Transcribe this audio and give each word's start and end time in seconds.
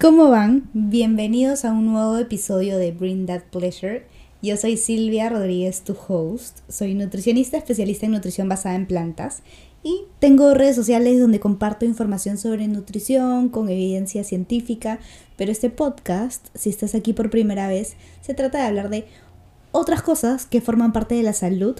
¿Cómo 0.00 0.30
van? 0.30 0.70
Bienvenidos 0.74 1.64
a 1.64 1.72
un 1.72 1.86
nuevo 1.86 2.18
episodio 2.18 2.78
de 2.78 2.92
Bring 2.92 3.26
That 3.26 3.42
Pleasure. 3.50 4.06
Yo 4.40 4.56
soy 4.56 4.76
Silvia 4.76 5.28
Rodríguez, 5.28 5.82
tu 5.82 5.96
host. 6.06 6.60
Soy 6.68 6.94
nutricionista 6.94 7.56
especialista 7.56 8.06
en 8.06 8.12
nutrición 8.12 8.48
basada 8.48 8.76
en 8.76 8.86
plantas 8.86 9.42
y 9.82 10.04
tengo 10.20 10.54
redes 10.54 10.76
sociales 10.76 11.18
donde 11.18 11.40
comparto 11.40 11.84
información 11.84 12.38
sobre 12.38 12.68
nutrición 12.68 13.48
con 13.48 13.68
evidencia 13.68 14.22
científica, 14.22 15.00
pero 15.36 15.50
este 15.50 15.68
podcast, 15.68 16.46
si 16.54 16.70
estás 16.70 16.94
aquí 16.94 17.12
por 17.12 17.28
primera 17.28 17.66
vez, 17.66 17.96
se 18.20 18.34
trata 18.34 18.58
de 18.58 18.68
hablar 18.68 18.90
de 18.90 19.04
otras 19.72 20.02
cosas 20.02 20.46
que 20.46 20.60
forman 20.60 20.92
parte 20.92 21.16
de 21.16 21.24
la 21.24 21.32
salud, 21.32 21.74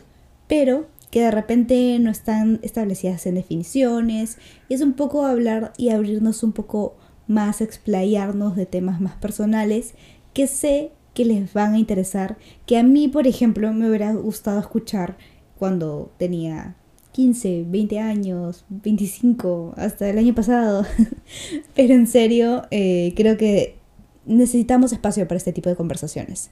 pero 0.48 0.87
que 1.12 1.20
de 1.20 1.30
repente 1.30 1.96
no 2.00 2.10
están 2.10 2.59
establecidas 2.62 3.27
en 3.27 3.37
definiciones, 3.37 4.38
y 4.69 4.74
es 4.74 4.80
un 4.80 4.95
poco 4.95 5.24
hablar 5.24 5.73
y 5.77 5.91
abrirnos 5.91 6.42
un 6.42 6.50
poco 6.50 6.96
más 7.28 7.60
explayarnos 7.60 8.56
de 8.56 8.66
temas 8.66 9.00
más 9.00 9.14
personales 9.16 9.95
que 10.32 10.46
sé 10.46 10.91
que 11.14 11.24
les 11.24 11.52
van 11.52 11.74
a 11.74 11.78
interesar, 11.78 12.38
que 12.66 12.78
a 12.78 12.82
mí, 12.82 13.09
por 13.09 13.27
ejemplo, 13.27 13.73
me 13.73 13.88
hubiera 13.88 14.12
gustado 14.12 14.60
escuchar 14.60 15.16
cuando 15.59 16.12
tenía 16.16 16.77
15, 17.12 17.64
20 17.66 17.98
años, 17.98 18.64
25, 18.68 19.74
hasta 19.77 20.09
el 20.09 20.18
año 20.18 20.34
pasado. 20.34 20.87
Pero 21.74 21.95
en 21.95 22.06
serio, 22.06 22.62
eh, 22.70 23.12
creo 23.16 23.37
que 23.37 23.79
necesitamos 24.24 24.92
espacio 24.92 25.26
para 25.26 25.38
este 25.38 25.52
tipo 25.52 25.68
de 25.68 25.74
conversaciones. 25.74 26.51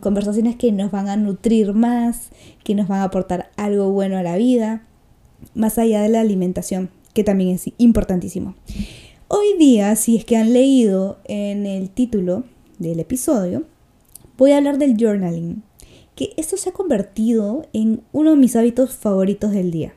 Conversaciones 0.00 0.56
que 0.56 0.72
nos 0.72 0.90
van 0.90 1.08
a 1.08 1.16
nutrir 1.16 1.72
más, 1.72 2.30
que 2.64 2.74
nos 2.74 2.88
van 2.88 3.00
a 3.00 3.04
aportar 3.04 3.50
algo 3.56 3.92
bueno 3.92 4.18
a 4.18 4.24
la 4.24 4.36
vida, 4.36 4.82
más 5.54 5.78
allá 5.78 6.02
de 6.02 6.08
la 6.08 6.20
alimentación, 6.20 6.90
que 7.14 7.22
también 7.22 7.50
es 7.50 7.70
importantísimo. 7.78 8.56
Hoy 9.32 9.56
día, 9.60 9.94
si 9.94 10.16
es 10.16 10.24
que 10.24 10.36
han 10.36 10.52
leído 10.52 11.18
en 11.22 11.64
el 11.64 11.88
título 11.88 12.42
del 12.80 12.98
episodio, 12.98 13.62
voy 14.36 14.50
a 14.50 14.56
hablar 14.56 14.76
del 14.76 14.96
journaling, 14.96 15.62
que 16.16 16.30
esto 16.36 16.56
se 16.56 16.70
ha 16.70 16.72
convertido 16.72 17.64
en 17.72 18.02
uno 18.10 18.32
de 18.32 18.36
mis 18.36 18.56
hábitos 18.56 18.96
favoritos 18.96 19.52
del 19.52 19.70
día. 19.70 19.92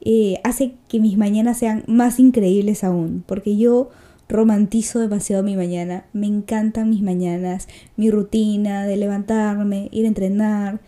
Eh, 0.00 0.40
hace 0.42 0.72
que 0.88 0.98
mis 0.98 1.16
mañanas 1.16 1.58
sean 1.58 1.84
más 1.86 2.18
increíbles 2.18 2.82
aún, 2.82 3.22
porque 3.24 3.56
yo 3.56 3.90
romantizo 4.28 4.98
demasiado 4.98 5.44
mi 5.44 5.54
mañana, 5.54 6.06
me 6.12 6.26
encantan 6.26 6.90
mis 6.90 7.02
mañanas, 7.02 7.68
mi 7.96 8.10
rutina 8.10 8.84
de 8.84 8.96
levantarme, 8.96 9.90
ir 9.92 10.06
a 10.06 10.08
entrenar, 10.08 10.80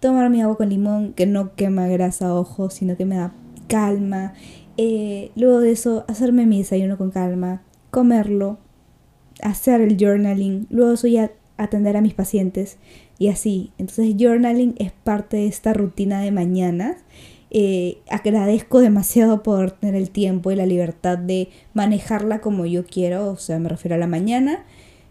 tomar 0.00 0.30
mi 0.30 0.40
agua 0.40 0.56
con 0.56 0.70
limón, 0.70 1.12
que 1.12 1.26
no 1.26 1.54
quema 1.54 1.86
grasa 1.86 2.34
ojos, 2.34 2.72
sino 2.72 2.96
que 2.96 3.04
me 3.04 3.16
da 3.16 3.34
calma, 3.68 4.32
eh, 4.76 5.30
luego 5.36 5.60
de 5.60 5.72
eso, 5.72 6.04
hacerme 6.08 6.46
mi 6.46 6.58
desayuno 6.58 6.98
con 6.98 7.10
calma, 7.10 7.62
comerlo, 7.90 8.58
hacer 9.42 9.80
el 9.80 9.96
journaling, 9.96 10.66
luego 10.70 10.92
eso 10.92 11.06
ya 11.06 11.30
atender 11.56 11.96
a 11.96 12.00
mis 12.00 12.14
pacientes 12.14 12.78
y 13.18 13.28
así. 13.28 13.72
Entonces, 13.78 14.14
journaling 14.18 14.74
es 14.78 14.92
parte 14.92 15.38
de 15.38 15.46
esta 15.46 15.72
rutina 15.72 16.20
de 16.20 16.30
mañana. 16.30 16.96
Eh, 17.50 17.98
agradezco 18.10 18.80
demasiado 18.80 19.42
por 19.42 19.70
tener 19.70 19.94
el 19.94 20.10
tiempo 20.10 20.50
y 20.50 20.56
la 20.56 20.66
libertad 20.66 21.16
de 21.16 21.48
manejarla 21.74 22.40
como 22.40 22.66
yo 22.66 22.84
quiero, 22.84 23.30
o 23.30 23.36
sea, 23.36 23.58
me 23.58 23.68
refiero 23.68 23.94
a 23.94 23.98
la 23.98 24.06
mañana. 24.06 24.64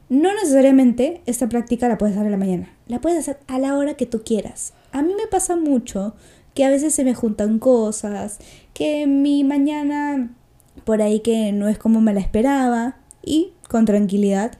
No 0.10 0.32
necesariamente 0.34 1.22
esta 1.26 1.50
práctica 1.50 1.88
la 1.88 1.98
puedes 1.98 2.16
hacer 2.16 2.28
a 2.28 2.32
la 2.32 2.38
mañana, 2.38 2.70
la 2.88 3.02
puedes 3.02 3.18
hacer 3.18 3.40
a 3.48 3.58
la 3.58 3.76
hora 3.76 3.96
que 3.96 4.06
tú 4.06 4.22
quieras. 4.24 4.74
A 4.92 5.02
mí 5.02 5.14
me 5.16 5.28
pasa 5.28 5.56
mucho 5.56 6.14
que 6.56 6.66
a 6.66 6.70
veces 6.70 6.96
se 6.96 7.04
me 7.04 7.14
juntan 7.14 7.60
cosas, 7.60 8.40
que 8.74 9.06
mi 9.06 9.44
mañana 9.44 10.32
por 10.84 11.02
ahí 11.02 11.20
que 11.20 11.52
no 11.52 11.68
es 11.70 11.78
como 11.78 12.02
me 12.02 12.14
la 12.14 12.20
esperaba 12.20 12.98
y 13.24 13.54
con 13.70 13.86
tranquilidad 13.86 14.54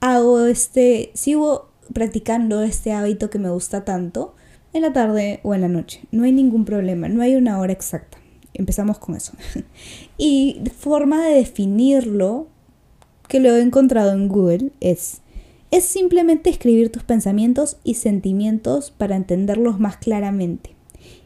hago 0.00 0.46
este, 0.46 1.12
sigo 1.14 1.70
practicando 1.92 2.62
este 2.62 2.92
hábito 2.92 3.30
que 3.30 3.38
me 3.38 3.50
gusta 3.50 3.84
tanto 3.84 4.34
en 4.72 4.82
la 4.82 4.92
tarde 4.92 5.40
o 5.42 5.54
en 5.54 5.60
la 5.60 5.68
noche. 5.68 6.02
No 6.10 6.24
hay 6.24 6.32
ningún 6.32 6.64
problema, 6.64 7.08
no 7.08 7.22
hay 7.22 7.36
una 7.36 7.58
hora 7.60 7.72
exacta. 7.72 8.18
Empezamos 8.54 8.98
con 8.98 9.14
eso. 9.14 9.32
y 10.18 10.62
forma 10.76 11.24
de 11.24 11.34
definirlo 11.34 12.48
que 13.28 13.40
lo 13.40 13.50
he 13.50 13.60
encontrado 13.60 14.12
en 14.12 14.28
Google 14.28 14.72
es 14.80 15.20
es 15.70 15.84
simplemente 15.84 16.50
escribir 16.50 16.92
tus 16.92 17.02
pensamientos 17.02 17.78
y 17.82 17.94
sentimientos 17.94 18.90
para 18.90 19.16
entenderlos 19.16 19.80
más 19.80 19.96
claramente. 19.96 20.71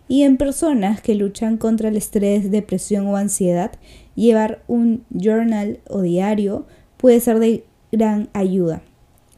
Y 0.08 0.22
en 0.22 0.36
personas 0.36 1.00
que 1.00 1.14
luchan 1.14 1.56
contra 1.56 1.88
el 1.88 1.96
estrés, 1.96 2.50
depresión 2.50 3.06
o 3.06 3.16
ansiedad, 3.16 3.72
llevar 4.14 4.62
un 4.68 5.04
journal 5.10 5.80
o 5.88 6.02
diario 6.02 6.66
puede 6.96 7.20
ser 7.20 7.38
de 7.38 7.64
gran 7.92 8.28
ayuda. 8.32 8.82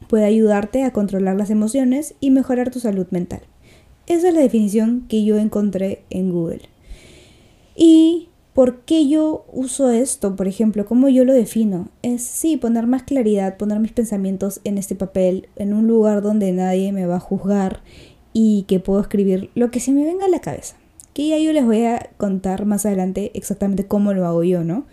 Puede 0.07 0.25
ayudarte 0.25 0.83
a 0.83 0.93
controlar 0.93 1.35
las 1.35 1.49
emociones 1.49 2.15
y 2.19 2.31
mejorar 2.31 2.71
tu 2.71 2.79
salud 2.79 3.07
mental. 3.11 3.41
Esa 4.07 4.29
es 4.29 4.33
la 4.33 4.41
definición 4.41 5.05
que 5.07 5.23
yo 5.23 5.37
encontré 5.37 6.03
en 6.09 6.31
Google. 6.31 6.61
¿Y 7.75 8.29
por 8.53 8.81
qué 8.81 9.07
yo 9.07 9.45
uso 9.53 9.91
esto? 9.91 10.35
Por 10.35 10.47
ejemplo, 10.47 10.85
¿cómo 10.85 11.09
yo 11.09 11.25
lo 11.25 11.33
defino? 11.33 11.89
Es 12.01 12.23
sí, 12.23 12.57
poner 12.57 12.87
más 12.87 13.03
claridad, 13.03 13.57
poner 13.57 13.79
mis 13.79 13.91
pensamientos 13.91 14.61
en 14.63 14.77
este 14.77 14.95
papel, 14.95 15.47
en 15.55 15.73
un 15.73 15.87
lugar 15.87 16.21
donde 16.21 16.51
nadie 16.51 16.91
me 16.91 17.05
va 17.05 17.17
a 17.17 17.21
juzgar 17.21 17.81
y 18.33 18.63
que 18.67 18.79
puedo 18.79 19.01
escribir 19.01 19.49
lo 19.55 19.71
que 19.71 19.79
se 19.79 19.91
me 19.91 20.05
venga 20.05 20.25
a 20.25 20.29
la 20.29 20.39
cabeza. 20.39 20.75
Que 21.13 21.27
ya 21.27 21.37
yo 21.37 21.51
les 21.53 21.65
voy 21.65 21.83
a 21.85 22.09
contar 22.17 22.65
más 22.65 22.85
adelante 22.85 23.31
exactamente 23.33 23.85
cómo 23.85 24.13
lo 24.13 24.25
hago 24.25 24.43
yo, 24.43 24.63
¿no? 24.63 24.85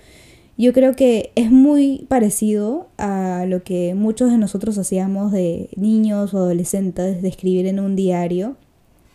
Yo 0.59 0.73
creo 0.73 0.97
que 0.97 1.33
es 1.35 1.51
muy 1.51 2.07
parecido 2.09 2.89
a 2.97 3.45
lo 3.47 3.63
que 3.63 3.95
muchos 3.95 4.31
de 4.31 4.39
nosotros 4.39 4.79
hacíamos 4.79 5.31
de 5.31 5.69
niños 5.77 6.33
o 6.33 6.39
adolescentes, 6.39 7.21
de 7.21 7.29
escribir 7.29 7.67
en 7.67 7.79
un 7.79 7.95
diario. 7.95 8.57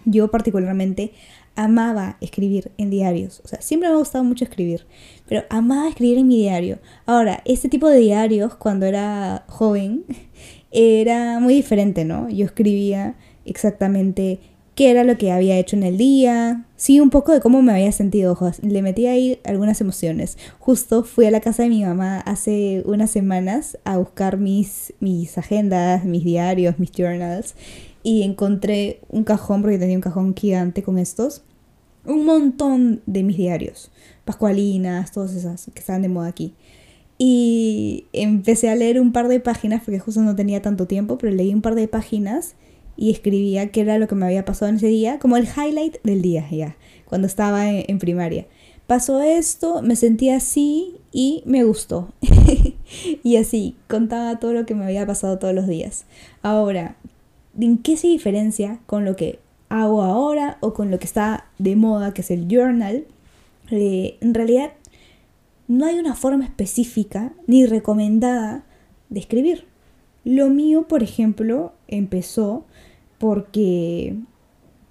Yo 0.06 0.30
particularmente 0.30 1.14
amaba 1.56 2.18
escribir 2.22 2.72
en 2.78 2.92
diarios. 2.92 3.42
O 3.44 3.48
sea, 3.48 3.60
siempre 3.62 3.90
me 3.90 3.96
ha 3.96 3.98
gustado 3.98 4.24
mucho 4.24 4.44
escribir, 4.44 4.86
pero 5.28 5.44
amaba 5.50 5.90
escribir 5.90 6.20
en 6.20 6.28
mi 6.28 6.38
diario. 6.38 6.80
Ahora, 7.08 7.42
este 7.46 7.70
tipo 7.70 7.90
de 7.90 7.98
diarios, 7.98 8.54
cuando 8.56 8.86
era 8.86 9.46
joven, 9.48 10.06
era 10.72 11.40
muy 11.40 11.56
diferente, 11.56 12.06
¿no? 12.06 12.30
Yo 12.30 12.46
escribía 12.46 13.16
exactamente 13.46 14.40
qué 14.76 14.90
era 14.90 15.04
lo 15.04 15.18
que 15.18 15.32
había 15.32 15.58
hecho 15.58 15.76
en 15.76 15.84
el 15.84 15.98
día, 15.98 16.66
sí, 16.76 17.00
un 17.00 17.10
poco 17.10 17.34
de 17.34 17.42
cómo 17.42 17.62
me 17.62 17.74
había 17.74 17.92
sentido, 17.92 18.38
le 18.62 18.82
metí 18.82 19.06
ahí 19.06 19.40
algunas 19.44 19.82
emociones. 19.82 20.38
Justo 20.60 21.04
fui 21.04 21.26
a 21.26 21.32
la 21.32 21.42
casa 21.42 21.64
de 21.64 21.70
mi 21.70 21.84
mamá 21.84 22.20
hace 22.22 22.82
unas 22.86 23.12
semanas 23.12 23.78
a 23.84 23.98
buscar 23.98 24.38
mis, 24.38 24.94
mis 25.00 25.38
agendas, 25.38 26.06
mis 26.06 26.24
diarios, 26.24 26.80
mis 26.80 26.92
journals, 26.92 27.56
y 28.04 28.24
encontré 28.24 29.02
un 29.10 29.24
cajón, 29.24 29.62
porque 29.62 29.78
tenía 29.78 29.98
un 29.98 30.02
cajón 30.02 30.36
gigante 30.36 30.84
con 30.84 30.98
estos, 30.98 31.44
un 32.06 32.26
montón 32.26 33.02
de 33.06 33.24
mis 33.24 33.38
diarios, 33.38 33.92
pascualinas, 34.26 35.12
todas 35.12 35.34
esas 35.34 35.70
que 35.74 35.80
estaban 35.80 36.02
de 36.02 36.10
moda 36.10 36.28
aquí. 36.28 36.56
Y 37.18 38.06
empecé 38.14 38.72
a 38.72 38.76
leer 38.76 39.00
un 39.00 39.12
par 39.12 39.28
de 39.28 39.40
páginas, 39.40 39.84
porque 39.84 40.00
justo 40.00 40.22
no 40.22 40.36
tenía 40.36 40.64
tanto 40.64 40.88
tiempo, 40.88 41.20
pero 41.20 41.36
leí 41.36 41.54
un 41.54 41.62
par 41.62 41.76
de 41.76 41.88
páginas 41.88 42.56
y 43.02 43.10
escribía 43.10 43.72
qué 43.72 43.82
era 43.82 43.98
lo 43.98 44.08
que 44.08 44.14
me 44.14 44.28
había 44.28 44.46
pasado 44.46 44.70
en 44.70 44.76
ese 44.76 44.86
día, 44.86 45.18
como 45.18 45.36
el 45.36 45.48
highlight 45.48 45.98
del 46.04 46.22
día, 46.22 46.48
ya, 46.52 46.78
cuando 47.06 47.26
estaba 47.26 47.68
en, 47.68 47.98
primaria. 47.98 48.46
Pasó 48.86 49.22
esto, 49.22 49.82
me 49.82 49.96
sentí 49.96 50.30
así 50.30 50.98
y 51.12 51.42
me 51.48 51.64
gustó. 51.64 52.14
y 53.24 53.38
así, 53.38 53.76
contaba 53.88 54.38
todo 54.38 54.54
lo 54.54 54.68
que 54.68 54.76
me 54.76 54.86
había 54.86 55.08
pasado 55.08 55.40
todos 55.40 55.56
los 55.56 55.66
días. 55.66 56.06
Ahora, 56.44 56.96
¿en 57.60 57.80
qué 57.80 57.98
se 57.98 58.06
diferencia 58.06 58.82
con 58.86 59.04
lo 59.04 59.16
que 59.16 59.40
hago 59.70 60.04
ahora 60.04 60.60
o 60.60 60.76
con 60.76 60.92
lo 60.92 61.00
que 61.00 61.06
está 61.06 61.48
de 61.58 61.76
moda, 61.76 62.14
que 62.14 62.22
es 62.22 62.30
el 62.30 62.48
journal? 62.48 63.08
Eh, 63.72 64.20
en 64.22 64.36
realidad, 64.36 64.74
no 65.68 65.88
hay 65.88 65.98
una 65.98 66.14
forma 66.14 66.46
específica 66.46 67.34
ni 67.48 67.66
recomendada 67.66 68.64
de 69.10 69.22
escribir. 69.22 69.66
Lo 70.24 70.52
mío, 70.52 70.88
por 70.88 71.02
ejemplo, 71.02 71.74
empezó 71.88 72.64
porque 73.22 74.16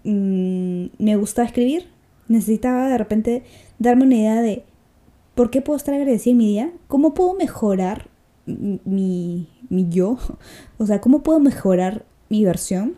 mm, 0.04 0.84
me 0.98 1.16
gustaba 1.16 1.46
escribir. 1.48 1.88
Necesitaba 2.28 2.88
de 2.88 2.96
repente 2.96 3.42
darme 3.80 4.04
una 4.04 4.14
idea 4.14 4.40
de 4.40 4.62
por 5.34 5.50
qué 5.50 5.62
puedo 5.62 5.76
estar 5.76 5.94
agradecida 5.94 6.30
en 6.30 6.38
mi 6.38 6.46
día, 6.46 6.72
cómo 6.86 7.12
puedo 7.12 7.34
mejorar 7.34 8.08
mi, 8.46 9.48
mi 9.68 9.88
yo, 9.90 10.16
o 10.78 10.86
sea, 10.86 11.00
cómo 11.00 11.24
puedo 11.24 11.40
mejorar 11.40 12.06
mi 12.28 12.44
versión. 12.44 12.94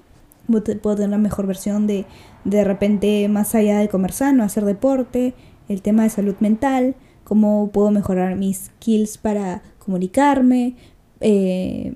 Puedo 0.47 0.97
tener 0.97 1.09
una 1.09 1.19
mejor 1.19 1.47
versión 1.47 1.87
de 1.87 2.05
de 2.45 2.65
repente 2.65 3.27
más 3.29 3.55
allá 3.55 3.79
de 3.79 3.89
comer 3.89 4.13
sano, 4.13 4.45
hacer 4.45 4.67
deporte, 4.67 5.33
el 5.69 5.81
tema 5.81 6.03
de 6.03 6.11
salud 6.11 6.35
mental, 6.41 6.95
cómo 7.25 7.71
puedo 7.73 7.91
mejorar 7.91 8.37
mis 8.37 8.67
skills 8.67 9.17
para 9.17 9.63
comunicarme, 9.79 10.75
eh, 11.21 11.95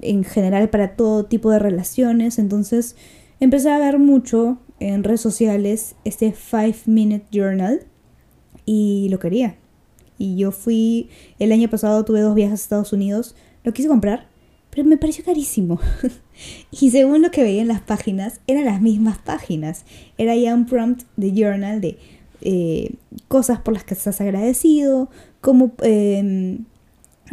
en 0.00 0.24
general 0.24 0.70
para 0.70 0.96
todo 0.96 1.24
tipo 1.24 1.50
de 1.50 1.58
relaciones. 1.58 2.38
Entonces 2.38 2.96
empecé 3.40 3.70
a 3.70 3.78
ver 3.78 3.98
mucho 3.98 4.58
en 4.80 5.04
redes 5.04 5.20
sociales 5.20 5.96
este 6.04 6.32
5 6.32 6.78
Minute 6.86 7.26
Journal 7.30 7.80
y 8.64 9.08
lo 9.10 9.18
quería. 9.18 9.56
Y 10.18 10.36
yo 10.36 10.50
fui, 10.50 11.08
el 11.38 11.52
año 11.52 11.70
pasado 11.70 12.04
tuve 12.04 12.20
dos 12.20 12.34
viajes 12.34 12.60
a 12.60 12.62
Estados 12.62 12.92
Unidos 12.92 13.36
lo 13.64 13.72
quise 13.72 13.88
comprar, 13.88 14.26
pero 14.70 14.84
me 14.84 14.96
pareció 14.96 15.24
carísimo. 15.24 15.78
y 16.70 16.90
según 16.90 17.22
lo 17.22 17.30
que 17.30 17.42
veía 17.42 17.62
en 17.62 17.68
las 17.68 17.80
páginas, 17.80 18.40
eran 18.46 18.64
las 18.64 18.80
mismas 18.80 19.18
páginas. 19.18 19.84
Era 20.16 20.34
ya 20.36 20.54
un 20.54 20.66
prompt 20.66 21.02
de 21.16 21.32
journal 21.32 21.80
de 21.80 21.98
eh, 22.40 22.94
cosas 23.28 23.60
por 23.60 23.74
las 23.74 23.84
que 23.84 23.94
estás 23.94 24.20
agradecido, 24.20 25.10
como 25.40 25.72
em, 25.82 26.64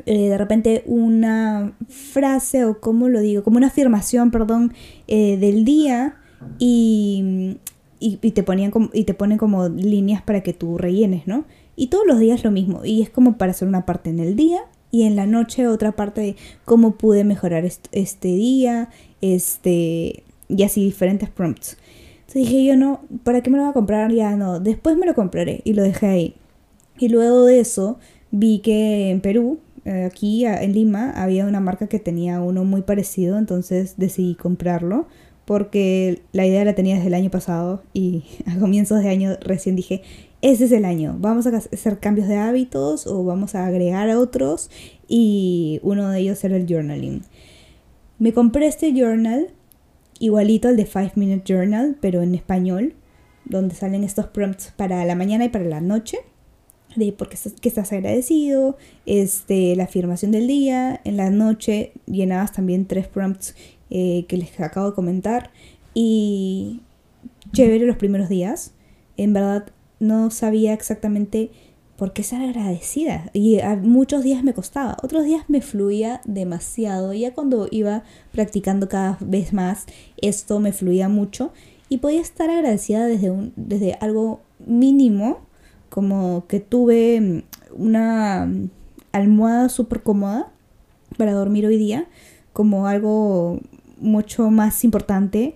eh, 0.05 0.29
de 0.29 0.37
repente 0.37 0.83
una 0.85 1.73
frase 1.87 2.65
o 2.65 2.79
como 2.79 3.09
lo 3.09 3.21
digo, 3.21 3.43
como 3.43 3.57
una 3.57 3.67
afirmación, 3.67 4.31
perdón, 4.31 4.73
eh, 5.07 5.37
del 5.37 5.65
día 5.65 6.17
y, 6.59 7.57
y, 7.99 8.17
te 8.17 8.43
ponían 8.43 8.71
y 8.93 9.05
te 9.05 9.13
ponen 9.13 9.37
como 9.37 9.69
líneas 9.69 10.21
para 10.21 10.41
que 10.41 10.53
tú 10.53 10.77
rellenes, 10.77 11.27
¿no? 11.27 11.45
Y 11.75 11.87
todos 11.87 12.05
los 12.07 12.19
días 12.19 12.43
lo 12.43 12.51
mismo, 12.51 12.85
y 12.85 13.01
es 13.01 13.09
como 13.09 13.37
para 13.37 13.51
hacer 13.51 13.67
una 13.67 13.85
parte 13.85 14.09
en 14.09 14.19
el 14.19 14.35
día 14.35 14.61
y 14.91 15.03
en 15.03 15.15
la 15.15 15.25
noche 15.25 15.67
otra 15.67 15.91
parte 15.91 16.21
de 16.21 16.35
cómo 16.63 16.95
pude 16.95 17.23
mejorar 17.23 17.65
este 17.65 18.27
día, 18.29 18.89
este, 19.21 20.23
y 20.47 20.63
así 20.63 20.85
diferentes 20.85 21.29
prompts. 21.29 21.77
Entonces 22.19 22.43
dije 22.43 22.65
yo 22.65 22.77
no, 22.77 23.01
¿para 23.23 23.41
qué 23.41 23.49
me 23.49 23.57
lo 23.57 23.63
voy 23.63 23.71
a 23.71 23.73
comprar? 23.73 24.11
Ya 24.11 24.35
no, 24.35 24.59
después 24.59 24.97
me 24.97 25.05
lo 25.05 25.13
compraré 25.13 25.61
y 25.63 25.73
lo 25.73 25.83
dejé 25.83 26.07
ahí. 26.07 26.35
Y 26.97 27.09
luego 27.09 27.45
de 27.45 27.59
eso 27.59 27.99
vi 28.31 28.59
que 28.59 29.09
en 29.11 29.21
Perú, 29.21 29.59
aquí 29.85 30.45
en 30.45 30.73
Lima, 30.73 31.11
había 31.11 31.45
una 31.45 31.59
marca 31.59 31.87
que 31.87 31.99
tenía 31.99 32.41
uno 32.41 32.63
muy 32.63 32.81
parecido, 32.81 33.37
entonces 33.37 33.95
decidí 33.97 34.35
comprarlo 34.35 35.07
porque 35.45 36.23
la 36.31 36.45
idea 36.45 36.65
la 36.65 36.73
tenía 36.73 36.95
desde 36.95 37.07
el 37.07 37.13
año 37.13 37.29
pasado 37.29 37.83
y 37.93 38.23
a 38.47 38.59
comienzos 38.59 39.01
de 39.01 39.09
año 39.09 39.37
recién 39.41 39.75
dije, 39.75 40.01
ese 40.41 40.65
es 40.65 40.71
el 40.71 40.85
año, 40.85 41.15
vamos 41.19 41.47
a 41.47 41.57
hacer 41.57 41.99
cambios 41.99 42.27
de 42.27 42.37
hábitos 42.37 43.07
o 43.07 43.23
vamos 43.23 43.55
a 43.55 43.65
agregar 43.65 44.09
a 44.09 44.19
otros 44.19 44.69
y 45.07 45.79
uno 45.83 46.09
de 46.09 46.19
ellos 46.19 46.43
era 46.43 46.55
el 46.55 46.67
journaling. 46.67 47.23
Me 48.19 48.33
compré 48.33 48.67
este 48.67 48.93
journal 48.93 49.49
igualito 50.19 50.67
al 50.67 50.77
de 50.77 50.85
5 50.85 51.11
Minute 51.15 51.53
Journal, 51.53 51.97
pero 51.99 52.21
en 52.21 52.35
español, 52.35 52.93
donde 53.43 53.75
salen 53.75 54.03
estos 54.03 54.27
prompts 54.27 54.73
para 54.75 55.03
la 55.05 55.15
mañana 55.15 55.45
y 55.45 55.49
para 55.49 55.65
la 55.65 55.81
noche 55.81 56.19
de 56.95 57.11
por 57.11 57.29
qué 57.29 57.35
estás, 57.35 57.53
que 57.53 57.69
estás 57.69 57.91
agradecido, 57.91 58.77
este, 59.05 59.75
la 59.75 59.85
afirmación 59.85 60.31
del 60.31 60.47
día, 60.47 61.01
en 61.03 61.17
la 61.17 61.29
noche 61.29 61.91
llenabas 62.05 62.53
también 62.53 62.85
tres 62.85 63.07
prompts 63.07 63.55
eh, 63.89 64.25
que 64.27 64.37
les 64.37 64.59
acabo 64.59 64.89
de 64.89 64.95
comentar. 64.95 65.51
Y 65.93 66.81
chévere 67.53 67.85
los 67.85 67.97
primeros 67.97 68.29
días. 68.29 68.73
En 69.17 69.33
verdad 69.33 69.67
no 69.99 70.29
sabía 70.29 70.73
exactamente 70.73 71.51
por 71.97 72.13
qué 72.13 72.23
ser 72.23 72.41
agradecida. 72.41 73.29
Y 73.33 73.59
a 73.59 73.75
muchos 73.75 74.23
días 74.23 74.43
me 74.43 74.53
costaba, 74.53 74.97
otros 75.01 75.23
días 75.23 75.45
me 75.47 75.61
fluía 75.61 76.21
demasiado. 76.25 77.13
Ya 77.13 77.33
cuando 77.33 77.67
iba 77.71 78.03
practicando 78.31 78.89
cada 78.89 79.17
vez 79.21 79.53
más, 79.53 79.85
esto 80.21 80.59
me 80.59 80.73
fluía 80.73 81.07
mucho. 81.09 81.53
Y 81.87 81.99
podía 81.99 82.21
estar 82.21 82.49
agradecida 82.49 83.05
desde, 83.05 83.29
un, 83.29 83.53
desde 83.55 83.93
algo 84.01 84.41
mínimo, 84.65 85.44
como 85.95 86.45
que 86.47 86.59
tuve 86.59 87.45
una 87.73 88.51
almohada 89.13 89.69
súper 89.69 90.03
cómoda 90.03 90.51
para 91.17 91.31
dormir 91.31 91.65
hoy 91.65 91.77
día, 91.77 92.09
como 92.51 92.87
algo 92.87 93.61
mucho 94.01 94.51
más 94.51 94.83
importante 94.83 95.55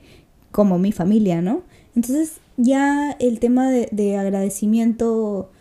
como 0.51 0.79
mi 0.79 0.93
familia, 0.93 1.41
¿no? 1.41 1.63
Entonces 1.93 2.37
ya 2.55 3.17
el 3.19 3.41
tema 3.41 3.69
de, 3.69 4.15
agradecimiento, 4.15 5.51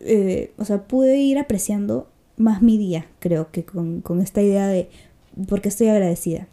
eh, 0.00 0.50
o 0.58 0.64
sea, 0.64 0.88
pude 0.88 1.18
ir 1.18 1.38
apreciando 1.38 2.08
más 2.36 2.62
mi 2.62 2.78
día, 2.78 3.06
creo 3.20 3.52
que 3.52 3.64
con, 3.64 4.02
esta 4.20 4.42
idea 4.42 4.66
de 4.66 4.90
por 5.46 5.60
qué 5.60 5.68
estoy 5.68 5.86
agradecida. 5.86 6.48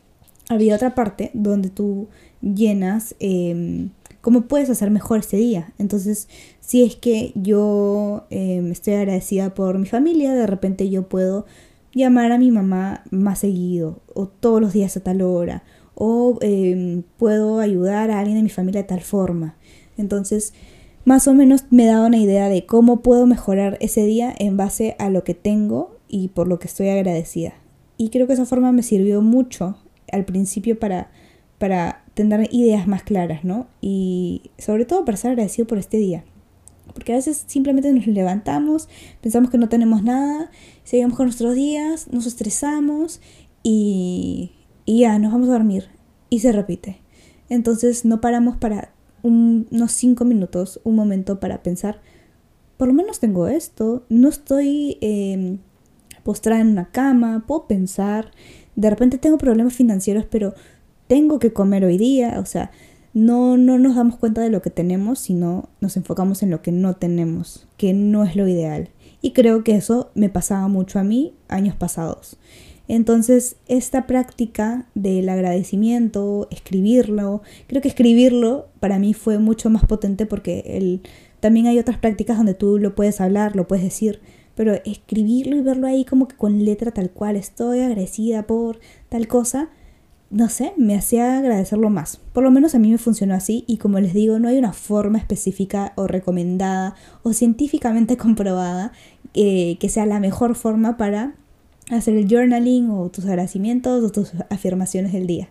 Había 0.48 0.76
otra 0.76 0.94
parte 0.94 1.32
donde 1.34 1.72
tú 1.72 2.08
llenas 2.40 3.16
em, 3.20 3.90
cómo 4.24 4.44
puedes 4.44 4.70
hacer 4.70 4.90
mejor 4.90 5.20
este 5.20 5.36
día. 5.36 5.74
Entonces, 5.78 6.30
si 6.62 6.82
es 6.86 6.96
que 6.96 7.34
yo 7.36 8.26
em, 8.30 8.72
estoy 8.72 8.94
agradecida 8.94 9.54
por 9.54 9.78
mi 9.78 9.86
familia, 9.86 10.34
de 10.34 10.48
repente 10.48 10.90
yo 10.90 11.10
puedo 11.10 11.46
llamar 11.94 12.32
a 12.32 12.38
mi 12.38 12.50
mamá 12.50 13.04
más 13.12 13.40
seguido 13.40 14.02
o 14.16 14.28
todos 14.28 14.62
los 14.62 14.72
días 14.72 14.96
a 14.96 15.02
tal 15.02 15.22
hora 15.22 15.64
o 15.94 16.38
em, 16.40 17.04
puedo 17.18 17.60
ayudar 17.60 18.12
a 18.12 18.20
alguien 18.20 18.38
de 18.38 18.44
mi 18.44 18.50
familia 18.50 18.84
de 18.84 18.88
tal 18.88 19.02
forma. 19.02 19.58
Entonces, 19.98 20.54
más 21.04 21.28
o 21.28 21.34
menos 21.34 21.66
me 21.70 21.86
da 21.86 22.06
una 22.06 22.18
idea 22.18 22.48
de 22.48 22.66
cómo 22.66 23.02
puedo 23.02 23.28
mejorar 23.28 23.78
ese 23.82 24.06
día 24.06 24.34
en 24.40 24.56
base 24.56 24.96
a 25.00 25.10
lo 25.10 25.26
que 25.26 25.34
tengo 25.34 25.98
y 26.08 26.30
por 26.30 26.48
lo 26.48 26.60
que 26.60 26.68
estoy 26.68 26.88
agradecida. 26.88 27.56
Y 27.98 28.08
creo 28.08 28.26
que 28.26 28.34
esa 28.34 28.46
forma 28.46 28.72
me 28.72 28.84
sirvió 28.84 29.22
mucho 29.22 29.76
al 30.14 30.24
principio 30.24 30.80
para, 30.80 31.12
para 31.58 32.03
tener 32.14 32.48
ideas 32.54 32.88
más 32.88 33.04
claras, 33.04 33.44
¿no? 33.44 33.68
Y 33.82 34.52
sobre 34.58 34.86
todo 34.86 35.06
para 35.06 35.18
ser 35.18 35.32
agradecido 35.32 35.68
por 35.68 35.78
este 35.78 35.98
día. 35.98 36.24
Porque 36.94 37.14
a 37.14 37.16
veces 37.16 37.44
simplemente 37.48 37.92
nos 37.92 38.06
levantamos, 38.08 38.90
pensamos 39.22 39.50
que 39.50 39.58
no 39.58 39.70
tenemos 39.70 40.04
nada, 40.04 40.52
seguimos 40.84 41.16
con 41.16 41.26
nuestros 41.26 41.56
días, 41.56 42.08
nos 42.12 42.26
estresamos 42.26 43.22
y, 43.64 44.52
ya 44.86 45.18
nos 45.18 45.32
vamos 45.32 45.50
a 45.50 45.54
dormir. 45.54 45.90
Y 46.30 46.40
se 46.40 46.52
repite. 46.52 47.02
Entonces 47.50 48.06
no 48.06 48.22
paramos 48.22 48.58
para 48.58 48.94
unos 49.22 49.92
cinco 49.92 50.26
minutos, 50.26 50.82
un 50.84 50.96
momento 50.96 51.40
para 51.40 51.64
pensar, 51.64 52.02
por 52.78 52.90
lo 52.90 52.94
menos 52.94 53.20
tengo 53.20 53.48
esto, 53.48 54.06
no 54.10 54.28
estoy 54.28 54.98
em, 55.02 55.60
postrada 56.24 56.62
en 56.62 56.70
una 56.70 56.92
cama, 56.92 57.46
puedo 57.48 57.68
pensar, 57.68 58.32
de 58.76 58.90
repente 58.90 59.18
tengo 59.18 59.38
problemas 59.38 59.74
financieros, 59.74 60.26
pero 60.30 60.54
tengo 61.08 61.40
que 61.40 61.54
comer 61.54 61.86
hoy 61.86 61.98
día, 61.98 62.40
o 62.40 62.46
sea, 62.46 62.72
no, 63.14 63.58
no 63.58 63.78
nos 63.78 63.96
damos 63.96 64.18
cuenta 64.18 64.42
de 64.42 64.50
lo 64.50 64.62
que 64.62 64.70
tenemos, 64.70 65.20
sino 65.20 65.70
nos 65.82 65.98
enfocamos 65.98 66.42
en 66.44 66.50
lo 66.50 66.62
que 66.62 66.72
no 66.72 66.96
tenemos, 66.96 67.68
que 67.78 67.94
no 67.94 68.24
es 68.24 68.36
lo 68.36 68.48
ideal. 68.48 68.90
Y 69.22 69.32
creo 69.32 69.64
que 69.64 69.76
eso 69.76 70.10
me 70.16 70.30
pasaba 70.30 70.68
mucho 70.68 71.00
a 71.00 71.04
mí 71.04 71.34
años 71.48 71.76
pasados. 71.76 72.38
Entonces, 72.88 73.56
esta 73.68 74.08
práctica 74.08 74.88
del 74.94 75.30
agradecimiento, 75.30 76.48
escribirlo, 76.52 77.42
creo 77.68 77.82
que 77.82 77.88
escribirlo 77.88 78.68
para 78.80 79.00
mí 79.00 79.14
fue 79.14 79.38
mucho 79.40 79.70
más 79.70 79.86
potente 79.86 80.26
porque 80.26 80.64
el, 80.66 81.02
también 81.40 81.68
hay 81.68 81.80
otras 81.80 81.98
prácticas 81.98 82.38
donde 82.38 82.54
tú 82.54 82.80
lo 82.80 82.94
puedes 82.94 83.22
hablar, 83.22 83.56
lo 83.56 83.68
puedes 83.68 83.86
decir, 83.86 84.20
pero 84.56 84.74
escribirlo 84.86 85.56
y 85.56 85.62
verlo 85.62 85.88
ahí 85.88 86.04
como 86.04 86.28
que 86.28 86.36
con 86.36 86.66
letra 86.66 86.92
tal 86.92 87.10
cual, 87.10 87.38
estoy 87.38 87.80
agradecida 87.80 88.46
por 88.46 88.80
tal 89.10 89.28
cosa, 89.28 89.70
no 90.34 90.50
sé, 90.50 90.74
me 90.78 90.96
hacía 90.96 91.38
agradecerlo 91.38 91.92
más. 91.92 92.20
Por 92.34 92.44
lo 92.44 92.50
menos 92.50 92.74
a 92.74 92.80
mí 92.80 92.90
me 92.90 92.98
funcionó 92.98 93.36
así 93.36 93.66
y 93.68 93.78
como 93.78 94.00
les 94.00 94.16
digo, 94.16 94.40
no 94.40 94.48
hay 94.48 94.58
una 94.58 94.74
forma 94.74 95.20
específica 95.20 95.94
o 95.96 96.08
recomendada 96.08 96.96
o 97.22 97.34
científicamente 97.34 98.18
comprobada 98.18 98.92
eh, 99.36 99.78
que 99.80 99.90
sea 99.90 100.08
la 100.08 100.20
mejor 100.20 100.56
forma 100.56 100.98
para 100.98 101.36
hacer 101.92 102.18
el 102.18 102.28
journaling 102.28 102.90
o 102.90 103.10
tus 103.10 103.26
agradecimientos 103.26 104.04
o 104.04 104.12
tus 104.12 104.32
afirmaciones 104.50 105.14
del 105.14 105.28
día. 105.28 105.50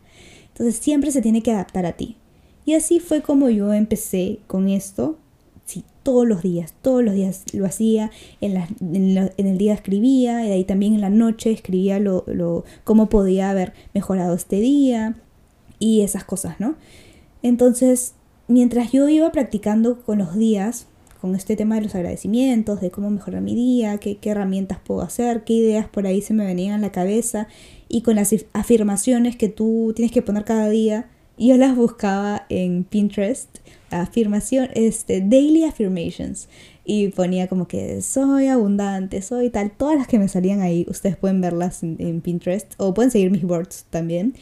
Entonces 0.49 0.77
siempre 0.77 1.13
se 1.13 1.23
tiene 1.23 1.43
que 1.43 1.53
adaptar 1.53 1.87
a 1.87 1.93
ti. 1.93 2.17
Y 2.65 2.75
así 2.75 2.99
fue 2.99 3.23
como 3.23 3.51
yo 3.51 3.73
empecé 3.73 4.41
con 4.49 4.69
esto. 4.69 5.17
Sí, 5.73 5.85
todos 6.03 6.29
los 6.29 6.43
días, 6.43 6.75
todos 6.83 7.03
los 7.03 7.15
días 7.15 7.45
lo 7.55 7.65
hacía, 7.65 8.11
en, 8.43 8.59
en, 8.59 9.47
el 9.47 9.57
día 9.57 9.73
escribía, 9.73 10.47
y 10.47 10.51
ahí 10.51 10.65
también 10.65 10.93
en 10.93 11.01
la 11.01 11.09
noche 11.09 11.51
escribía 11.51 11.99
lo, 11.99 12.25
lo, 12.27 12.67
cómo 12.85 13.09
podía 13.09 13.49
haber 13.49 13.73
mejorado 13.95 14.35
este 14.35 14.61
día 14.61 15.17
y 15.79 16.03
esas 16.03 16.25
cosas, 16.25 16.61
¿no? 16.61 16.75
Entonces, 17.43 18.13
mientras 18.49 18.93
yo 18.93 19.09
iba 19.09 19.33
practicando 19.33 20.03
con 20.03 20.19
los 20.19 20.37
días, 20.37 20.89
con 21.23 21.35
este 21.35 21.57
tema 21.57 21.77
de 21.77 21.81
los 21.81 21.95
agradecimientos, 21.95 22.83
de 22.83 22.91
cómo 22.91 23.09
mejorar 23.09 23.41
mi 23.41 23.55
día, 23.55 23.97
qué, 23.97 24.19
herramientas 24.25 24.79
puedo 24.85 25.01
hacer, 25.01 25.45
qué 25.45 25.55
ideas 25.55 25.89
por 25.89 26.07
ahí 26.07 26.21
se 26.21 26.35
me 26.35 26.45
venían 26.45 26.75
a 26.75 26.83
la 26.83 26.93
cabeza 26.93 27.49
y 27.89 28.03
con 28.03 28.17
las 28.17 28.35
afirmaciones 28.53 29.37
que 29.37 29.49
tú 29.49 29.95
tienes 29.97 30.13
que 30.13 30.21
poner 30.21 30.45
cada 30.45 30.69
día. 30.69 31.09
Yo 31.39 31.57
las 31.57 31.75
buscaba 31.75 32.45
en 32.51 32.85
Pinterest, 32.85 33.61
afirmación, 33.93 34.71
este, 34.75 35.21
daily 35.21 35.65
affirmations 35.65 36.49
y 36.85 37.09
ponía 37.09 37.47
como 37.49 37.69
que 37.69 38.01
soy 38.03 38.49
abundante, 38.49 39.23
soy 39.23 39.51
tal, 39.51 39.71
todas 39.71 39.97
las 39.97 40.09
que 40.09 40.19
me 40.19 40.29
salían 40.29 40.61
ahí, 40.61 40.85
ustedes 40.89 41.17
pueden 41.17 41.41
verlas 41.41 41.83
en, 41.83 42.21
Pinterest 42.21 42.75
o 42.79 42.95
pueden 42.95 43.11
seguir 43.11 43.31
mis 43.31 43.43
boards 43.43 43.87
también. 43.91 44.35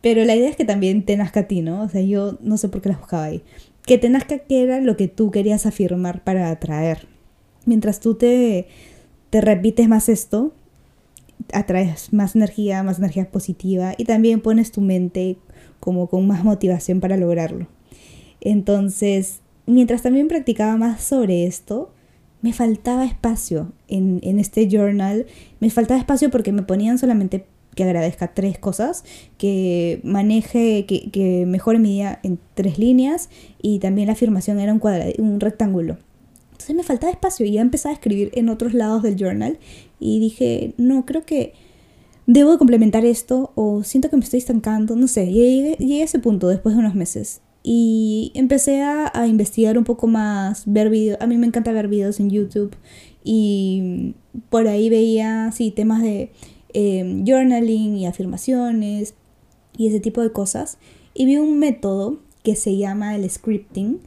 Pero 0.00 0.24
la 0.24 0.36
idea 0.36 0.48
es 0.48 0.56
que 0.56 0.64
también 0.64 1.04
te 1.04 1.16
nazca 1.16 1.40
a 1.40 1.48
ti, 1.48 1.62
¿no? 1.62 1.82
O 1.82 1.88
sea, 1.88 2.00
yo 2.00 2.38
no 2.40 2.58
sé 2.58 2.68
por 2.68 2.80
qué 2.80 2.90
las 2.90 2.98
buscaba 2.98 3.24
ahí 3.24 3.42
que 3.86 3.98
te 3.98 4.10
nazca 4.10 4.40
que 4.40 4.62
era 4.62 4.80
lo 4.80 4.96
que 4.96 5.08
tú 5.08 5.30
querías 5.30 5.64
afirmar 5.64 6.22
para 6.24 6.50
atraer. 6.50 7.06
Mientras 7.64 8.00
tú 8.00 8.16
te, 8.16 8.66
te 9.30 9.40
repites 9.40 9.88
más 9.88 10.08
esto, 10.08 10.52
atraes 11.52 12.12
más 12.12 12.34
energía, 12.34 12.82
más 12.82 12.98
energía 12.98 13.30
positiva 13.30 13.94
y 13.96 14.04
también 14.04 14.40
pones 14.40 14.72
tu 14.72 14.80
mente 14.80 15.38
como 15.78 16.08
con 16.08 16.26
más 16.26 16.44
motivación 16.44 17.00
para 17.00 17.16
lograrlo. 17.16 17.68
Entonces, 18.46 19.40
mientras 19.66 20.02
también 20.02 20.28
practicaba 20.28 20.76
más 20.76 21.02
sobre 21.02 21.48
esto, 21.48 21.90
me 22.42 22.52
faltaba 22.52 23.04
espacio 23.04 23.72
en, 23.88 24.20
en 24.22 24.38
este 24.38 24.68
journal. 24.68 25.26
Me 25.58 25.68
faltaba 25.68 25.98
espacio 25.98 26.30
porque 26.30 26.52
me 26.52 26.62
ponían 26.62 26.96
solamente 26.96 27.44
que 27.74 27.82
agradezca 27.82 28.34
tres 28.34 28.56
cosas, 28.56 29.02
que 29.36 30.00
maneje, 30.04 30.86
que, 30.86 31.10
que 31.10 31.44
mejore 31.44 31.80
mi 31.80 31.90
día 31.90 32.20
en 32.22 32.38
tres 32.54 32.78
líneas 32.78 33.30
y 33.60 33.80
también 33.80 34.06
la 34.06 34.12
afirmación 34.12 34.60
era 34.60 34.72
un, 34.72 34.78
cuadrado, 34.78 35.10
un 35.18 35.40
rectángulo. 35.40 35.98
Entonces 36.52 36.76
me 36.76 36.84
faltaba 36.84 37.10
espacio 37.10 37.44
y 37.46 37.50
ya 37.50 37.62
empecé 37.62 37.88
a 37.88 37.92
escribir 37.92 38.30
en 38.34 38.48
otros 38.48 38.74
lados 38.74 39.02
del 39.02 39.16
journal 39.16 39.58
y 39.98 40.20
dije, 40.20 40.72
no, 40.76 41.04
creo 41.04 41.26
que 41.26 41.52
debo 42.26 42.58
complementar 42.58 43.04
esto 43.04 43.50
o 43.56 43.82
siento 43.82 44.08
que 44.08 44.16
me 44.16 44.22
estoy 44.22 44.38
estancando, 44.38 44.94
no 44.94 45.08
sé, 45.08 45.26
llegué, 45.26 45.74
llegué 45.80 46.02
a 46.02 46.04
ese 46.04 46.20
punto 46.20 46.46
después 46.46 46.76
de 46.76 46.78
unos 46.78 46.94
meses 46.94 47.40
y 47.68 48.30
empecé 48.34 48.82
a, 48.82 49.10
a 49.12 49.26
investigar 49.26 49.76
un 49.76 49.82
poco 49.82 50.06
más, 50.06 50.62
ver 50.66 50.88
videos, 50.88 51.20
a 51.20 51.26
mí 51.26 51.36
me 51.36 51.48
encanta 51.48 51.72
ver 51.72 51.88
videos 51.88 52.20
en 52.20 52.30
YouTube 52.30 52.76
y 53.24 54.14
por 54.50 54.68
ahí 54.68 54.88
veía, 54.88 55.50
sí, 55.50 55.72
temas 55.72 56.00
de 56.00 56.30
Em, 56.78 57.24
journaling 57.24 57.96
y 57.96 58.04
afirmaciones 58.04 59.14
y 59.78 59.86
ese 59.86 59.98
tipo 59.98 60.20
de 60.20 60.30
cosas. 60.30 60.76
Y 61.14 61.24
vi 61.24 61.38
un 61.38 61.58
método 61.58 62.18
que 62.42 62.54
se 62.54 62.76
llama 62.76 63.16
el 63.16 63.30
scripting. 63.30 64.00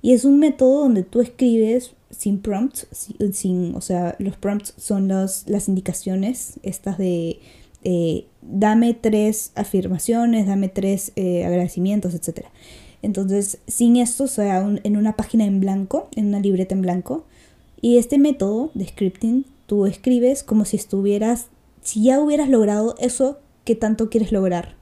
Y 0.00 0.14
es 0.14 0.24
un 0.24 0.38
método 0.38 0.80
donde 0.80 1.02
tú 1.02 1.20
escribes 1.20 1.92
sin 2.08 2.38
prompts, 2.38 2.86
sin, 3.32 3.74
o 3.74 3.82
sea, 3.82 4.16
los 4.18 4.38
prompts 4.38 4.72
son 4.78 5.08
los, 5.08 5.46
las 5.46 5.68
indicaciones, 5.68 6.58
estas 6.62 6.96
de 6.96 7.40
eh, 7.84 8.24
dame 8.40 8.94
tres 8.94 9.52
afirmaciones, 9.54 10.46
dame 10.46 10.70
tres 10.70 11.12
eh, 11.16 11.44
agradecimientos, 11.44 12.14
etc. 12.14 12.46
Entonces, 13.06 13.58
sin 13.68 13.96
esto, 13.96 14.24
o 14.24 14.26
sea, 14.28 14.58
en 14.82 14.96
una 14.96 15.14
página 15.14 15.44
en 15.44 15.60
blanco, 15.60 16.08
en 16.16 16.26
una 16.26 16.40
libreta 16.40 16.74
en 16.74 16.82
blanco. 16.82 17.24
Y 17.80 17.98
este 17.98 18.18
método 18.18 18.72
de 18.74 18.88
scripting, 18.88 19.46
tú 19.66 19.86
escribes 19.86 20.42
como 20.42 20.64
si 20.64 20.76
estuvieras 20.76 21.46
si 21.86 22.02
ya 22.02 22.20
hubieras 22.20 22.48
logrado 22.48 22.96
eso 22.98 23.38
que 23.64 23.76
tanto 23.76 24.10
quieres 24.10 24.32
lograr. 24.32 24.74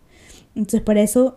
Entonces 0.54 0.80
para 0.80 1.02
eso 1.02 1.36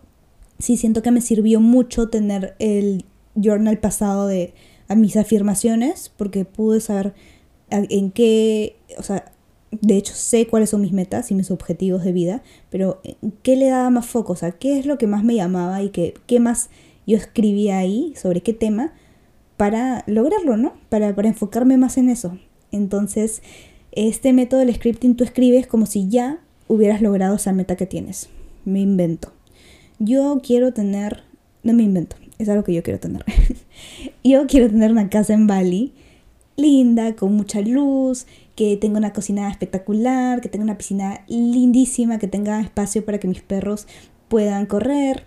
sí 0.60 0.78
siento 0.78 1.02
que 1.02 1.12
me 1.12 1.20
sirvió 1.20 1.60
mucho 1.60 2.08
tener 2.08 2.56
el 2.60 3.04
journal 3.36 3.78
pasado 3.78 4.28
de 4.28 4.54
a 4.88 4.96
mis 4.96 5.18
afirmaciones 5.18 6.10
porque 6.16 6.46
pude 6.46 6.80
saber 6.80 7.14
en 7.70 8.12
qué, 8.12 8.78
o 8.98 9.04
sea, 9.04 9.34
de 9.72 9.98
hecho 9.98 10.14
sé 10.14 10.48
cuáles 10.48 10.70
son 10.70 10.82
mis 10.82 10.94
metas 10.94 11.32
y 11.32 11.36
mis 11.36 11.52
objetivos 11.52 12.04
de 12.04 12.14
vida, 12.14 12.42
pero 12.70 13.02
qué 13.44 13.56
le 13.56 13.70
daba 13.70 13.90
más 13.90 14.06
foco, 14.06 14.34
o 14.34 14.36
sea, 14.36 14.52
qué 14.52 14.80
es 14.80 14.86
lo 14.86 14.98
que 14.98 15.08
más 15.08 15.24
me 15.24 15.36
llamaba 15.36 15.82
y 15.82 15.90
qué, 15.90 16.14
qué 16.26 16.40
más 16.40 16.70
yo 17.06 17.18
escribía 17.18 17.78
ahí, 17.78 18.14
sobre 18.16 18.42
qué 18.42 18.54
tema, 18.54 18.94
para 19.56 20.04
lograrlo, 20.08 20.58
¿no? 20.58 20.74
Para, 20.90 21.16
para 21.16 21.30
enfocarme 21.30 21.78
más 21.78 21.98
en 21.98 22.10
eso. 22.10 22.38
Entonces, 22.72 23.42
este 23.92 24.34
método 24.34 24.60
del 24.60 24.76
scripting 24.76 25.16
tú 25.16 25.24
escribes 25.24 25.68
como 25.68 25.86
si 25.86 26.08
ya 26.10 26.40
hubieras 26.68 27.02
logrado 27.02 27.36
esa 27.36 27.54
meta 27.54 27.76
que 27.76 27.86
tienes. 27.86 28.30
Me 28.66 28.82
invento. 28.82 29.32
Yo 30.00 30.42
quiero 30.44 30.74
tener, 30.74 31.24
no 31.64 31.74
me 31.74 31.84
invento, 31.84 32.18
es 32.38 32.50
algo 32.50 32.64
que 32.64 32.74
yo 32.74 32.84
quiero 32.84 33.00
tener. 33.00 33.26
yo 34.24 34.46
quiero 34.48 34.70
tener 34.70 34.92
una 34.92 35.10
casa 35.10 35.34
en 35.34 35.48
Bali, 35.48 35.94
linda, 36.56 37.16
con 37.16 37.34
mucha 37.34 37.62
luz, 37.62 38.28
que 38.58 38.76
tenga 38.76 38.98
una 38.98 39.14
cocina 39.14 39.50
espectacular, 39.50 40.42
que 40.42 40.50
tenga 40.50 40.66
una 40.66 40.78
piscina 40.78 41.24
lindísima, 41.30 42.20
que 42.20 42.28
tenga 42.28 42.60
espacio 42.60 43.06
para 43.06 43.20
que 43.20 43.30
mis 43.30 43.42
perros 43.42 43.88
puedan 44.28 44.66
correr. 44.66 45.24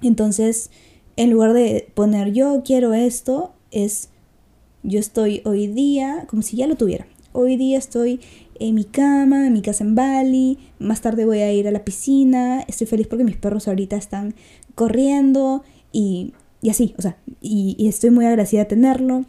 Entonces, 0.00 0.70
en 1.16 1.30
lugar 1.30 1.54
de 1.54 1.90
poner 1.94 2.32
yo 2.32 2.62
quiero 2.64 2.94
esto, 2.94 3.52
es 3.72 4.10
yo 4.84 5.00
estoy 5.00 5.42
hoy 5.44 5.66
día 5.66 6.26
como 6.28 6.42
si 6.42 6.56
ya 6.56 6.68
lo 6.68 6.76
tuviera 6.76 7.08
hoy 7.36 7.56
día 7.56 7.76
estoy 7.76 8.20
en 8.58 8.74
mi 8.74 8.84
cama, 8.84 9.46
en 9.46 9.52
mi 9.52 9.60
casa 9.60 9.84
en 9.84 9.94
Bali, 9.94 10.58
más 10.78 11.02
tarde 11.02 11.26
voy 11.26 11.40
a 11.40 11.52
ir 11.52 11.68
a 11.68 11.70
la 11.70 11.84
piscina, 11.84 12.64
estoy 12.66 12.86
feliz 12.86 13.06
porque 13.06 13.24
mis 13.24 13.36
perros 13.36 13.68
ahorita 13.68 13.96
están 13.96 14.34
corriendo 14.74 15.62
y, 15.92 16.32
así, 16.68 16.94
o 16.98 17.02
sea, 17.02 17.18
y, 17.42 17.86
estoy 17.86 18.10
muy 18.10 18.24
agradecida 18.24 18.62
de 18.62 18.66
tenerlo. 18.66 19.26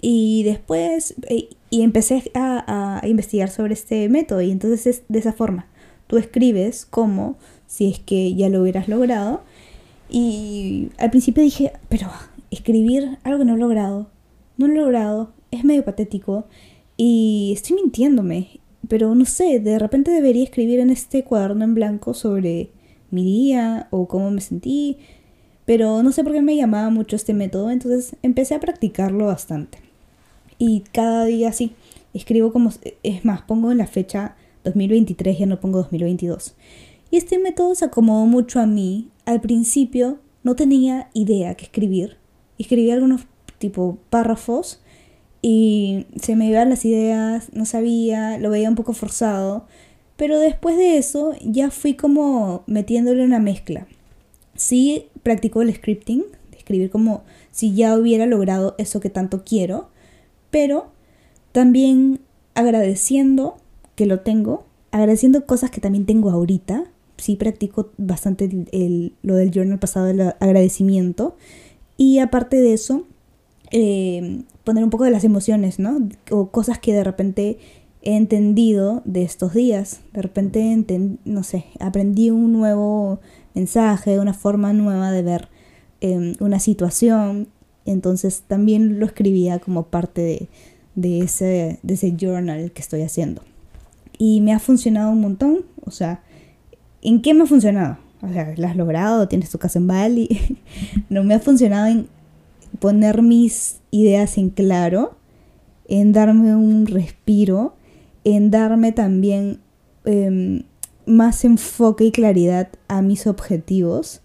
Y 0.00 0.42
después, 0.44 1.14
eh, 1.28 1.48
y 1.70 1.82
empecé 1.82 2.30
a, 2.34 3.00
a, 3.02 3.06
investigar 3.06 3.50
sobre 3.50 3.74
este 3.74 4.08
método 4.08 4.40
y 4.42 4.50
entonces 4.50 4.86
es 4.86 5.02
de 5.08 5.18
esa 5.18 5.32
forma. 5.32 5.66
Tú 6.06 6.16
escribes 6.16 6.86
como 6.86 7.36
si 7.66 7.90
es 7.90 7.98
que 8.00 8.34
ya 8.34 8.48
lo 8.48 8.62
hubieras 8.62 8.88
logrado. 8.88 9.42
Y 10.10 10.88
al 10.98 11.10
principio 11.10 11.42
dije, 11.42 11.72
pero 11.88 12.08
escribir 12.50 13.18
algo 13.22 13.40
que 13.40 13.44
no 13.44 13.54
he 13.54 13.58
logrado, 13.58 14.08
no 14.56 14.66
lo 14.66 14.72
he 14.72 14.76
logrado, 14.76 15.32
es 15.50 15.64
medio 15.64 15.84
patético. 15.84 16.46
Y 16.96 17.52
estoy 17.54 17.76
mintiéndome, 17.76 18.60
pero 18.88 19.14
no 19.14 19.24
sé, 19.24 19.60
de 19.60 19.78
repente 19.78 20.10
debería 20.10 20.44
escribir 20.44 20.80
en 20.80 20.90
este 20.90 21.22
cuaderno 21.24 21.64
en 21.64 21.74
blanco 21.74 22.14
sobre 22.14 22.70
mi 23.10 23.22
día 23.24 23.86
o 23.90 24.08
cómo 24.08 24.30
me 24.30 24.40
sentí, 24.40 24.98
pero 25.64 26.02
no 26.02 26.12
sé 26.12 26.24
por 26.24 26.32
qué 26.32 26.42
me 26.42 26.56
llamaba 26.56 26.90
mucho 26.90 27.16
este 27.16 27.34
método, 27.34 27.70
entonces 27.70 28.16
empecé 28.22 28.54
a 28.54 28.60
practicarlo 28.60 29.26
bastante. 29.26 29.78
Y 30.58 30.80
cada 30.92 31.24
día 31.24 31.52
sí, 31.52 31.72
escribo 32.14 32.52
como, 32.52 32.70
es 33.02 33.24
más, 33.24 33.42
pongo 33.42 33.70
en 33.72 33.78
la 33.78 33.86
fecha 33.86 34.36
2023, 34.64 35.38
ya 35.38 35.46
no 35.46 35.60
pongo 35.60 35.78
2022. 35.78 36.54
Y 37.10 37.16
este 37.16 37.38
método 37.38 37.74
se 37.74 37.86
acomodó 37.86 38.26
mucho 38.26 38.60
a 38.60 38.66
mí. 38.66 39.08
Al 39.24 39.40
principio 39.40 40.18
no 40.42 40.56
tenía 40.56 41.08
idea 41.14 41.54
qué 41.54 41.64
escribir. 41.64 42.16
Escribí 42.58 42.90
algunos 42.90 43.22
tipo 43.58 43.98
párrafos 44.10 44.80
y 45.42 46.06
se 46.20 46.36
me 46.36 46.48
iban 46.48 46.70
las 46.70 46.84
ideas, 46.84 47.50
no 47.52 47.64
sabía, 47.64 48.38
lo 48.38 48.50
veía 48.50 48.68
un 48.68 48.74
poco 48.74 48.92
forzado, 48.92 49.66
pero 50.16 50.38
después 50.38 50.76
de 50.76 50.98
eso 50.98 51.34
ya 51.42 51.70
fui 51.70 51.94
como 51.94 52.64
metiéndole 52.66 53.24
una 53.24 53.38
mezcla. 53.38 53.86
Sí 54.56 55.06
practicó 55.22 55.62
el 55.62 55.72
scripting, 55.74 56.24
escribir 56.56 56.90
como 56.90 57.22
si 57.52 57.74
ya 57.74 57.96
hubiera 57.96 58.26
logrado 58.26 58.74
eso 58.78 59.00
que 59.00 59.10
tanto 59.10 59.44
quiero, 59.44 59.90
pero 60.50 60.90
también 61.52 62.20
agradeciendo 62.54 63.56
que 63.94 64.06
lo 64.06 64.20
tengo, 64.20 64.64
agradeciendo 64.90 65.46
cosas 65.46 65.70
que 65.70 65.80
también 65.80 66.06
tengo 66.06 66.30
ahorita. 66.30 66.84
Sí 67.16 67.34
practico 67.36 67.90
bastante 67.96 68.48
lo 69.22 69.34
del 69.34 69.50
journal 69.50 69.78
pasado, 69.78 70.08
el 70.08 70.20
agradecimiento. 70.20 71.36
Y 71.96 72.20
aparte 72.20 72.60
de 72.60 72.74
eso, 72.74 73.06
eh, 73.72 74.44
poner 74.64 74.84
un 74.84 74.90
poco 74.90 75.04
de 75.04 75.10
las 75.10 75.24
emociones, 75.24 75.78
¿no? 75.78 76.08
O 76.30 76.50
cosas 76.50 76.78
que 76.78 76.92
de 76.92 77.02
repente 77.02 77.58
he 78.02 78.16
entendido 78.16 79.02
de 79.04 79.22
estos 79.22 79.54
días. 79.54 80.00
De 80.12 80.22
repente, 80.22 80.84
no 81.24 81.42
sé, 81.42 81.64
aprendí 81.80 82.30
un 82.30 82.52
nuevo 82.52 83.20
mensaje, 83.54 84.20
una 84.20 84.34
forma 84.34 84.72
nueva 84.72 85.10
de 85.10 85.22
ver 85.22 85.48
em, 86.00 86.34
una 86.40 86.60
situación. 86.60 87.48
Entonces 87.88 88.44
también 88.46 89.00
lo 89.00 89.06
escribía 89.06 89.58
como 89.60 89.84
parte 89.84 90.48
de, 90.94 91.20
ese, 91.20 91.78
de 91.82 91.94
ese 91.94 92.14
journal 92.18 92.70
que 92.72 92.82
estoy 92.82 93.00
haciendo. 93.00 93.42
Y 94.18 94.42
me 94.42 94.52
ha 94.52 94.58
funcionado 94.58 95.10
un 95.10 95.20
montón. 95.22 95.64
O 95.84 95.90
sea, 95.90 96.22
¿en 97.00 97.22
qué 97.22 97.32
me 97.32 97.44
ha 97.44 97.46
funcionado? 97.46 97.96
O 98.20 98.28
sea, 98.30 98.52
¿la 98.56 98.70
has 98.70 98.76
logrado? 98.76 99.26
¿Tienes 99.26 99.48
tu 99.48 99.58
casa 99.58 99.78
en 99.78 99.86
Bali? 99.86 100.58
no 101.08 101.24
me 101.24 101.34
ha 101.34 101.40
funcionado 101.40 101.86
en 101.86 102.08
poner 102.78 103.22
mis 103.22 103.80
ideas 103.90 104.36
en 104.36 104.50
claro, 104.50 105.16
en 105.86 106.12
darme 106.12 106.54
un 106.54 106.86
respiro, 106.86 107.74
en 108.24 108.50
darme 108.50 108.92
también 108.92 109.60
em, 110.04 110.64
más 111.06 111.42
enfoque 111.46 112.04
y 112.04 112.12
claridad 112.12 112.68
a 112.88 113.00
mis 113.00 113.26
objetivos 113.26 114.20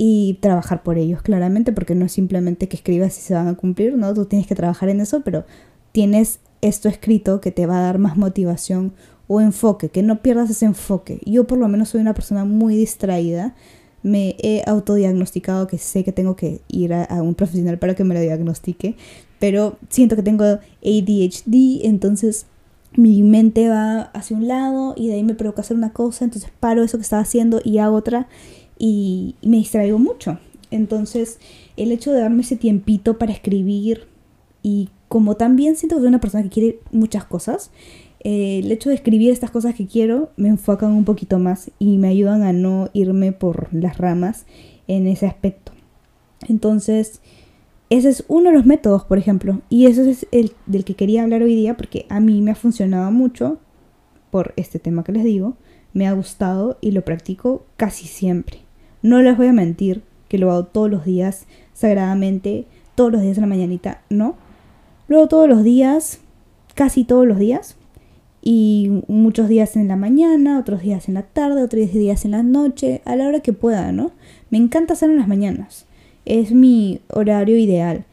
y 0.00 0.38
trabajar 0.40 0.84
por 0.84 0.96
ellos, 0.96 1.20
claramente, 1.22 1.72
porque 1.72 1.96
no 1.96 2.06
es 2.06 2.12
simplemente 2.12 2.68
que 2.68 2.76
escribas 2.76 3.18
y 3.18 3.20
se 3.20 3.34
van 3.34 3.48
a 3.48 3.56
cumplir, 3.56 3.98
¿no? 3.98 4.14
Tú 4.14 4.26
tienes 4.26 4.46
que 4.46 4.54
trabajar 4.54 4.88
en 4.88 5.00
eso, 5.00 5.22
pero 5.22 5.44
tienes 5.90 6.38
esto 6.62 6.88
escrito 6.88 7.40
que 7.40 7.50
te 7.50 7.66
va 7.66 7.78
a 7.78 7.82
dar 7.82 7.98
más 7.98 8.16
motivación 8.16 8.92
o 9.26 9.40
enfoque, 9.40 9.88
que 9.88 10.04
no 10.04 10.22
pierdas 10.22 10.50
ese 10.50 10.66
enfoque. 10.66 11.20
Yo 11.26 11.48
por 11.48 11.58
lo 11.58 11.66
menos 11.66 11.90
soy 11.90 12.00
una 12.00 12.14
persona 12.14 12.44
muy 12.44 12.76
distraída, 12.76 13.56
me 14.04 14.36
he 14.38 14.62
autodiagnosticado 14.66 15.66
que 15.66 15.78
sé 15.78 16.04
que 16.04 16.12
tengo 16.12 16.36
que 16.36 16.60
ir 16.68 16.94
a, 16.94 17.20
un 17.20 17.34
profesional 17.34 17.78
para 17.78 17.96
que 17.96 18.04
me 18.04 18.14
lo 18.14 18.20
diagnostique, 18.20 18.96
pero 19.40 19.78
siento 19.88 20.14
que 20.14 20.22
tengo 20.22 20.44
ADHD, 20.44 21.84
entonces 21.84 22.46
mi 22.92 23.24
mente 23.24 23.68
va 23.68 24.02
hacia 24.02 24.36
un 24.36 24.46
lado 24.46 24.94
y 24.96 25.08
de 25.08 25.14
ahí 25.14 25.24
me 25.24 25.34
provoca 25.34 25.62
hacer 25.62 25.76
una 25.76 25.92
cosa, 25.92 26.24
entonces 26.24 26.50
paro 26.60 26.84
eso 26.84 26.98
que 26.98 27.02
estaba 27.02 27.22
haciendo 27.22 27.60
y 27.64 27.78
hago 27.78 27.96
otra 27.96 28.28
y, 28.78 29.34
me 29.42 29.58
distraigo 29.58 29.98
mucho. 29.98 30.38
Entonces 30.70 31.38
el 31.76 31.92
hecho 31.92 32.12
de 32.12 32.20
darme 32.20 32.42
ese 32.42 32.56
tiempito 32.56 33.18
para 33.18 33.32
escribir 33.32 34.06
y 34.62 34.90
como 35.08 35.36
también 35.36 35.76
siento 35.76 35.96
que 35.96 36.00
soy 36.00 36.08
una 36.08 36.20
persona 36.20 36.44
que 36.44 36.50
quiere 36.50 36.80
muchas 36.92 37.24
cosas, 37.24 37.70
eh, 38.20 38.60
el 38.62 38.70
hecho 38.70 38.90
de 38.90 38.96
escribir 38.96 39.32
estas 39.32 39.50
cosas 39.50 39.74
que 39.74 39.86
quiero 39.86 40.30
me 40.36 40.48
enfocan 40.48 40.90
un 40.92 41.04
poquito 41.04 41.38
más 41.38 41.70
y 41.78 41.96
me 41.98 42.08
ayudan 42.08 42.42
a 42.42 42.52
no 42.52 42.90
irme 42.92 43.32
por 43.32 43.72
las 43.72 43.96
ramas 43.96 44.44
en 44.86 45.06
ese 45.06 45.26
aspecto. 45.26 45.72
Entonces, 46.46 47.20
ese 47.90 48.10
es 48.10 48.24
uno 48.28 48.50
de 48.50 48.56
los 48.56 48.66
métodos, 48.66 49.04
por 49.04 49.18
ejemplo. 49.18 49.62
Y 49.70 49.86
eso 49.86 50.02
es 50.02 50.26
el 50.30 50.52
del 50.66 50.84
que 50.84 50.94
quería 50.94 51.22
hablar 51.22 51.42
hoy 51.42 51.54
día 51.54 51.76
porque 51.76 52.06
a 52.08 52.20
mí 52.20 52.42
me 52.42 52.50
ha 52.50 52.56
funcionado 52.56 53.10
mucho 53.10 53.58
por 54.30 54.52
este 54.56 54.78
tema 54.78 55.04
que 55.04 55.12
les 55.12 55.24
digo. 55.24 55.56
Me 55.94 56.06
ha 56.06 56.12
gustado 56.12 56.76
y 56.80 56.90
lo 56.90 57.02
practico 57.04 57.64
casi 57.76 58.06
siempre. 58.06 58.67
No 59.02 59.22
les 59.22 59.36
voy 59.36 59.48
a 59.48 59.52
mentir 59.52 60.02
que 60.28 60.38
lo 60.38 60.50
hago 60.50 60.64
todos 60.64 60.90
los 60.90 61.04
días 61.04 61.46
sagradamente, 61.72 62.66
todos 62.94 63.12
los 63.12 63.22
días 63.22 63.36
en 63.36 63.42
la 63.42 63.48
mañanita, 63.48 64.02
no. 64.10 64.36
Lo 65.06 65.26
todos 65.28 65.48
los 65.48 65.64
días, 65.64 66.20
casi 66.74 67.04
todos 67.04 67.26
los 67.26 67.38
días. 67.38 67.76
Y 68.40 69.02
muchos 69.08 69.48
días 69.48 69.76
en 69.76 69.88
la 69.88 69.96
mañana, 69.96 70.58
otros 70.58 70.82
días 70.82 71.08
en 71.08 71.14
la 71.14 71.22
tarde, 71.22 71.62
otros 71.62 71.92
días 71.92 72.24
en 72.24 72.32
la 72.32 72.42
noche, 72.42 73.02
a 73.04 73.16
la 73.16 73.26
hora 73.26 73.40
que 73.40 73.52
pueda, 73.52 73.92
¿no? 73.92 74.12
Me 74.50 74.58
encanta 74.58 74.92
hacerlo 74.92 75.14
en 75.14 75.20
las 75.20 75.28
mañanas 75.28 75.88
es 76.28 76.52
mi 76.52 77.00
horario 77.08 77.56
ideal. 77.56 78.04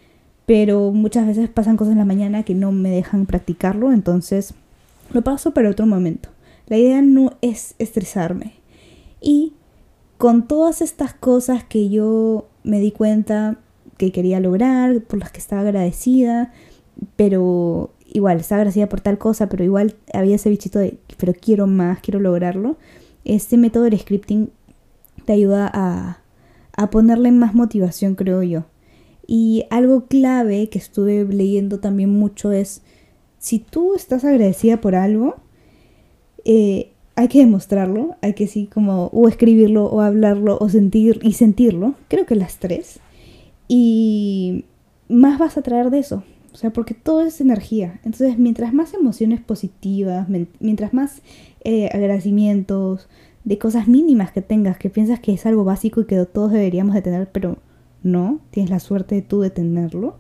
Pero 0.46 0.92
muchas 0.92 1.28
veces 1.28 1.50
pasan 1.50 1.76
cosas 1.76 1.94
en 1.94 2.00
la 2.00 2.06
mañana 2.06 2.44
que 2.44 2.56
no 2.56 2.72
me 2.72 2.90
dejan 2.90 3.26
practicarlo, 3.26 3.92
entonces 3.92 4.54
lo 5.12 5.24
paso 5.24 5.52
para 5.52 5.70
otro 5.70 5.86
momento. 5.86 6.30
La 6.68 6.78
idea 6.78 7.02
no 7.02 7.34
es 7.42 7.76
estresarme. 7.78 8.54
Y 9.22 9.54
con 10.18 10.48
todas 10.48 10.82
estas 10.82 11.14
cosas 11.14 11.64
que 11.64 11.90
yo 11.90 12.48
me 12.64 12.80
di 12.80 12.92
cuenta 12.92 13.60
que 13.98 14.12
quería 14.12 14.40
lograr, 14.40 15.02
por 15.02 15.20
las 15.20 15.32
que 15.32 15.40
estaba 15.40 15.62
agradecida, 15.62 16.54
pero 17.16 17.92
igual 18.06 18.40
estaba 18.40 18.62
agradecida 18.62 18.88
por 18.88 19.02
tal 19.02 19.18
cosa, 19.18 19.50
pero 19.50 19.64
igual 19.64 19.96
había 20.14 20.36
ese 20.36 20.50
bichito 20.50 20.80
de, 20.80 20.98
pero 21.18 21.34
quiero 21.34 21.68
más, 21.68 22.00
quiero 22.00 22.20
lograrlo. 22.20 22.78
Este 23.24 23.58
método 23.58 23.84
de 23.84 23.98
scripting 23.98 24.50
te 25.26 25.34
ayuda 25.34 25.70
a, 25.74 26.20
a 26.78 26.90
ponerle 26.90 27.32
más 27.32 27.54
motivación, 27.54 28.16
creo 28.16 28.44
yo. 28.44 28.66
Y 29.28 29.66
algo 29.70 30.06
clave 30.06 30.70
que 30.70 30.78
estuve 30.78 31.26
leyendo 31.26 31.80
también 31.80 32.12
mucho 32.12 32.52
es, 32.52 32.82
si 33.40 33.60
tú 33.60 33.96
estás 33.96 34.24
agradecida 34.24 34.82
por 34.82 34.96
algo, 34.96 35.36
eh, 36.44 36.92
hay 37.16 37.28
que 37.28 37.40
demostrarlo, 37.40 38.16
hay 38.22 38.34
que 38.34 38.48
sí 38.48 38.68
como 38.72 39.08
o 39.08 39.28
escribirlo 39.28 39.86
o 39.86 40.02
hablarlo 40.02 40.58
o 40.60 40.70
sentir 40.70 41.20
y 41.24 41.34
sentirlo, 41.34 41.96
creo 42.08 42.26
que 42.26 42.36
las 42.36 42.58
tres. 42.58 43.00
Y 43.68 44.66
más 45.08 45.40
vas 45.40 45.58
a 45.58 45.62
traer 45.62 45.90
de 45.90 46.00
eso, 46.00 46.24
o 46.54 46.58
sea, 46.58 46.72
porque 46.72 46.94
todo 46.94 47.22
es 47.22 47.42
energía. 47.42 48.00
Entonces, 48.04 48.38
mientras 48.38 48.74
más 48.74 48.94
emociones 48.94 49.42
positivas, 49.42 50.28
mientras 50.60 50.94
más 50.94 51.22
eh, 51.64 51.90
agradecimientos, 51.94 53.08
de 53.46 53.60
cosas 53.60 53.88
mínimas 53.88 54.32
que 54.32 54.42
tengas, 54.42 54.78
que 54.78 54.90
piensas 54.90 55.20
que 55.20 55.32
es 55.32 55.46
algo 55.46 55.64
básico 55.64 56.02
y 56.02 56.06
que 56.06 56.26
todos 56.26 56.52
deberíamos 56.52 56.96
de 56.96 57.04
tener, 57.04 57.32
pero 57.32 57.60
no, 58.04 58.40
tienes 58.50 58.72
la 58.72 58.80
suerte 58.80 59.16
de 59.16 59.22
tú 59.22 59.42
de 59.42 59.52
tenerlo. 59.52 60.18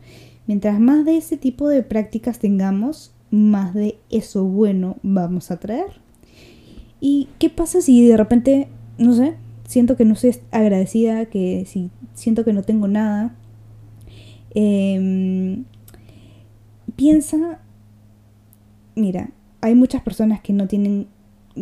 Mientras 0.48 0.80
más 0.80 1.06
de 1.06 1.18
ese 1.18 1.36
tipo 1.36 1.68
de 1.68 1.82
prácticas 1.82 2.40
tengamos, 2.40 3.14
más 3.32 3.74
de 3.74 3.98
eso 4.12 4.46
bueno 4.46 4.98
vamos 5.02 5.50
a 5.50 5.60
traer. 5.60 6.05
¿Y 7.08 7.28
qué 7.38 7.52
pasa 7.52 7.82
si 7.82 8.08
de 8.08 8.18
repente, 8.18 8.68
no 8.98 9.14
sé, 9.14 9.36
siento 9.68 9.96
que 9.96 10.06
no 10.06 10.16
soy 10.16 10.38
agradecida, 10.50 11.28
que 11.28 11.64
si 11.68 11.92
siento 12.16 12.44
que 12.44 12.52
no 12.52 12.64
tengo 12.64 12.88
nada? 12.88 13.36
Em, 14.56 15.66
piensa, 16.96 17.60
mira, 18.96 19.30
hay 19.62 19.76
muchas 19.76 20.02
personas 20.02 20.42
que 20.42 20.52
no 20.52 20.68
tienen 20.68 21.06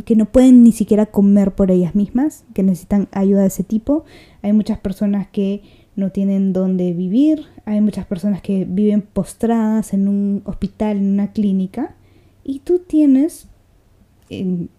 que 0.05 0.15
no 0.15 0.31
pueden 0.31 0.63
ni 0.63 0.71
siquiera 0.71 1.07
comer 1.07 1.53
por 1.53 1.71
ellas 1.71 1.93
mismas, 1.93 2.45
que 2.53 2.63
necesitan 2.63 3.09
ayuda 3.11 3.41
de 3.41 3.47
ese 3.47 3.65
tipo. 3.65 4.05
Hay 4.43 4.53
muchas 4.53 4.79
personas 4.79 5.27
que 5.27 5.61
no 5.97 6.09
tienen 6.09 6.53
dónde 6.53 6.93
vivir, 6.93 7.47
hay 7.65 7.81
muchas 7.81 8.05
personas 8.05 8.41
que 8.41 8.63
viven 8.63 9.01
postradas 9.01 9.93
en 9.93 10.07
un 10.07 10.41
hospital, 10.45 10.95
en 10.95 11.11
una 11.11 11.33
clínica, 11.33 11.97
y 12.45 12.59
tú 12.59 12.79
tienes, 12.79 13.49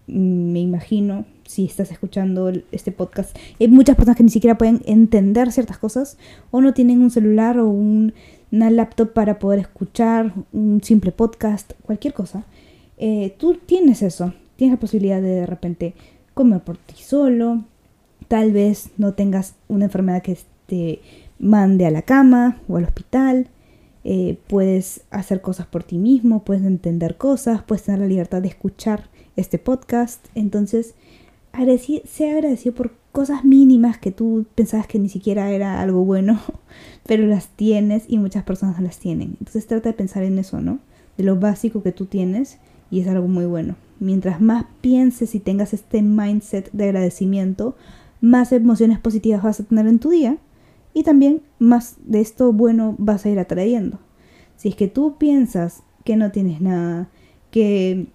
me 0.07 0.59
imagino, 0.59 1.25
si 1.45 1.65
estás 1.65 1.91
escuchando 1.91 2.51
este 2.71 2.91
podcast, 2.91 3.35
hay 3.59 3.67
muchas 3.67 3.95
personas 3.95 4.17
que 4.17 4.23
ni 4.23 4.29
siquiera 4.29 4.57
pueden 4.57 4.81
entender 4.85 5.51
ciertas 5.51 5.77
cosas 5.77 6.17
o 6.51 6.61
no 6.61 6.73
tienen 6.73 7.01
un 7.01 7.11
celular 7.11 7.59
o 7.59 7.67
un, 7.67 8.13
una 8.51 8.69
laptop 8.69 9.13
para 9.13 9.39
poder 9.39 9.59
escuchar 9.59 10.33
un 10.53 10.81
simple 10.83 11.11
podcast, 11.11 11.73
cualquier 11.83 12.13
cosa. 12.13 12.45
Eh, 12.97 13.35
tú 13.37 13.57
tienes 13.65 14.01
eso, 14.01 14.33
tienes 14.55 14.75
la 14.75 14.79
posibilidad 14.79 15.21
de 15.21 15.29
de 15.29 15.45
repente 15.45 15.93
comer 16.33 16.61
por 16.61 16.77
ti 16.77 16.95
solo, 17.01 17.63
tal 18.27 18.51
vez 18.51 18.89
no 18.97 19.13
tengas 19.13 19.55
una 19.67 19.85
enfermedad 19.85 20.21
que 20.21 20.37
te 20.67 20.99
mande 21.39 21.85
a 21.85 21.91
la 21.91 22.01
cama 22.01 22.57
o 22.67 22.77
al 22.77 22.85
hospital, 22.85 23.47
eh, 24.07 24.37
puedes 24.45 25.01
hacer 25.09 25.41
cosas 25.41 25.65
por 25.65 25.83
ti 25.83 25.97
mismo, 25.97 26.43
puedes 26.43 26.63
entender 26.63 27.17
cosas, 27.17 27.63
puedes 27.63 27.81
tener 27.83 28.01
la 28.01 28.05
libertad 28.05 28.39
de 28.39 28.49
escuchar 28.49 29.09
este 29.35 29.57
podcast, 29.57 30.23
entonces 30.35 30.93
sea 32.05 32.33
agradecido 32.33 32.75
por 32.75 32.91
cosas 33.11 33.43
mínimas 33.43 33.97
que 33.97 34.11
tú 34.11 34.45
pensabas 34.53 34.85
que 34.85 34.99
ni 34.99 35.09
siquiera 35.09 35.49
era 35.49 35.81
algo 35.81 36.05
bueno, 36.05 36.39
pero 37.07 37.25
las 37.25 37.47
tienes 37.47 38.03
y 38.07 38.19
muchas 38.19 38.43
personas 38.43 38.79
las 38.79 38.99
tienen. 38.99 39.37
Entonces 39.39 39.65
trata 39.65 39.89
de 39.89 39.93
pensar 39.93 40.21
en 40.21 40.37
eso, 40.37 40.61
¿no? 40.61 40.77
De 41.17 41.23
lo 41.23 41.37
básico 41.37 41.81
que 41.81 41.91
tú 41.91 42.05
tienes 42.05 42.59
y 42.91 42.99
es 42.99 43.07
algo 43.07 43.27
muy 43.27 43.45
bueno. 43.45 43.75
Mientras 43.99 44.39
más 44.39 44.65
pienses 44.81 45.33
y 45.33 45.39
tengas 45.39 45.73
este 45.73 46.03
mindset 46.03 46.71
de 46.73 46.83
agradecimiento, 46.83 47.75
más 48.21 48.51
emociones 48.51 48.99
positivas 48.99 49.41
vas 49.41 49.59
a 49.61 49.63
tener 49.63 49.87
en 49.87 49.97
tu 49.97 50.11
día 50.11 50.37
y 50.95 51.03
también 51.03 51.43
más 51.59 51.97
de 52.05 52.21
esto 52.21 52.53
bueno 52.53 52.95
vas 52.97 53.25
a 53.25 53.29
ir 53.29 53.37
atrayendo. 53.37 53.99
Si 54.55 54.69
es 54.69 54.75
que 54.77 54.87
tú 54.87 55.17
piensas 55.17 55.83
que 56.05 56.15
no 56.15 56.31
tienes 56.31 56.61
nada, 56.61 57.09
que 57.51 58.07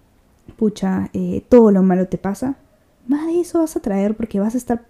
pucha, 0.57 1.11
eh, 1.13 1.43
todo 1.47 1.71
lo 1.71 1.83
malo 1.83 2.07
te 2.07 2.17
pasa, 2.17 2.57
más 3.07 3.27
de 3.27 3.39
eso 3.39 3.59
vas 3.59 3.75
a 3.75 3.81
traer 3.81 4.17
porque 4.17 4.39
vas 4.39 4.55
a 4.55 4.57
estar, 4.57 4.87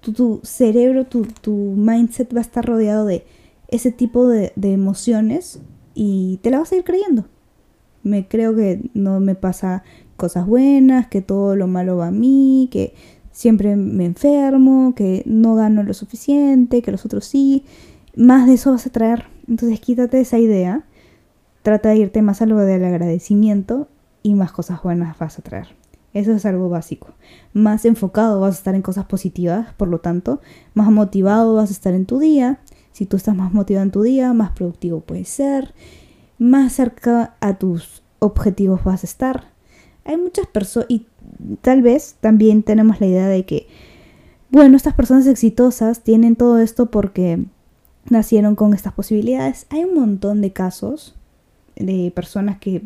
tu, 0.00 0.40
cerebro, 0.44 1.06
tu, 1.06 1.52
mindset 1.76 2.32
va 2.32 2.38
a 2.38 2.42
estar 2.42 2.64
rodeado 2.64 3.04
de 3.04 3.26
ese 3.66 3.90
tipo 3.90 4.28
de, 4.28 4.52
de 4.54 4.72
emociones 4.72 5.60
y 5.92 6.38
te 6.40 6.52
la 6.52 6.60
vas 6.60 6.70
a 6.70 6.76
ir 6.76 6.84
creyendo. 6.84 7.24
Me 8.04 8.28
creo 8.28 8.54
que 8.54 8.90
no 8.94 9.18
me 9.18 9.34
pasa 9.34 9.82
cosas 10.16 10.46
buenas, 10.46 11.08
que 11.08 11.20
todo 11.20 11.56
lo 11.56 11.66
malo 11.66 11.96
va 11.96 12.08
a 12.08 12.12
mí, 12.12 12.68
que 12.70 12.94
siempre 13.34 13.74
me 13.74 14.06
enfermo, 14.06 14.94
que 14.94 15.22
no 15.26 15.56
gano 15.56 15.82
lo 15.82 15.92
suficiente, 15.92 16.80
que 16.80 16.92
los 16.92 17.04
otros 17.04 17.26
sí. 17.26 17.64
Más 18.16 18.46
de 18.46 18.54
eso 18.54 18.70
vas 18.70 18.86
a 18.86 18.90
traer. 18.90 19.24
Entonces 19.48 19.80
quítate 19.80 20.20
esa 20.20 20.38
idea. 20.38 20.84
Trata 21.62 21.90
de 21.90 21.96
irte 21.96 22.22
más 22.22 22.40
a 22.40 22.46
lo 22.46 22.58
del 22.58 22.84
agradecimiento 22.84 23.88
y 24.22 24.34
más 24.34 24.52
cosas 24.52 24.82
buenas 24.82 25.18
vas 25.18 25.38
a 25.38 25.42
traer. 25.42 25.74
Eso 26.14 26.32
es 26.32 26.46
algo 26.46 26.68
básico. 26.68 27.08
Más 27.52 27.84
enfocado 27.84 28.40
vas 28.40 28.54
a 28.54 28.58
estar 28.58 28.74
en 28.76 28.82
cosas 28.82 29.06
positivas, 29.06 29.74
por 29.74 29.88
lo 29.88 29.98
tanto, 29.98 30.40
más 30.74 30.90
motivado 30.92 31.56
vas 31.56 31.70
a 31.70 31.72
estar 31.72 31.92
en 31.92 32.06
tu 32.06 32.20
día. 32.20 32.60
Si 32.92 33.04
tú 33.04 33.16
estás 33.16 33.34
más 33.34 33.52
motivado 33.52 33.82
en 33.82 33.90
tu 33.90 34.02
día, 34.02 34.32
más 34.32 34.52
productivo 34.52 35.00
puedes 35.00 35.28
ser. 35.28 35.74
Más 36.38 36.72
cerca 36.72 37.34
a 37.40 37.58
tus 37.58 38.04
objetivos 38.20 38.84
vas 38.84 39.02
a 39.02 39.06
estar 39.06 39.54
hay 40.04 40.16
muchas 40.16 40.46
personas, 40.46 40.86
y 40.90 41.06
tal 41.60 41.82
vez 41.82 42.16
también 42.20 42.62
tenemos 42.62 43.00
la 43.00 43.06
idea 43.06 43.28
de 43.28 43.44
que, 43.44 43.66
bueno, 44.50 44.76
estas 44.76 44.94
personas 44.94 45.26
exitosas 45.26 46.02
tienen 46.02 46.36
todo 46.36 46.58
esto 46.58 46.90
porque 46.90 47.44
nacieron 48.08 48.54
con 48.54 48.74
estas 48.74 48.92
posibilidades. 48.92 49.66
Hay 49.70 49.84
un 49.84 49.94
montón 49.94 50.40
de 50.40 50.52
casos 50.52 51.14
de 51.76 52.12
personas 52.14 52.58
que 52.58 52.82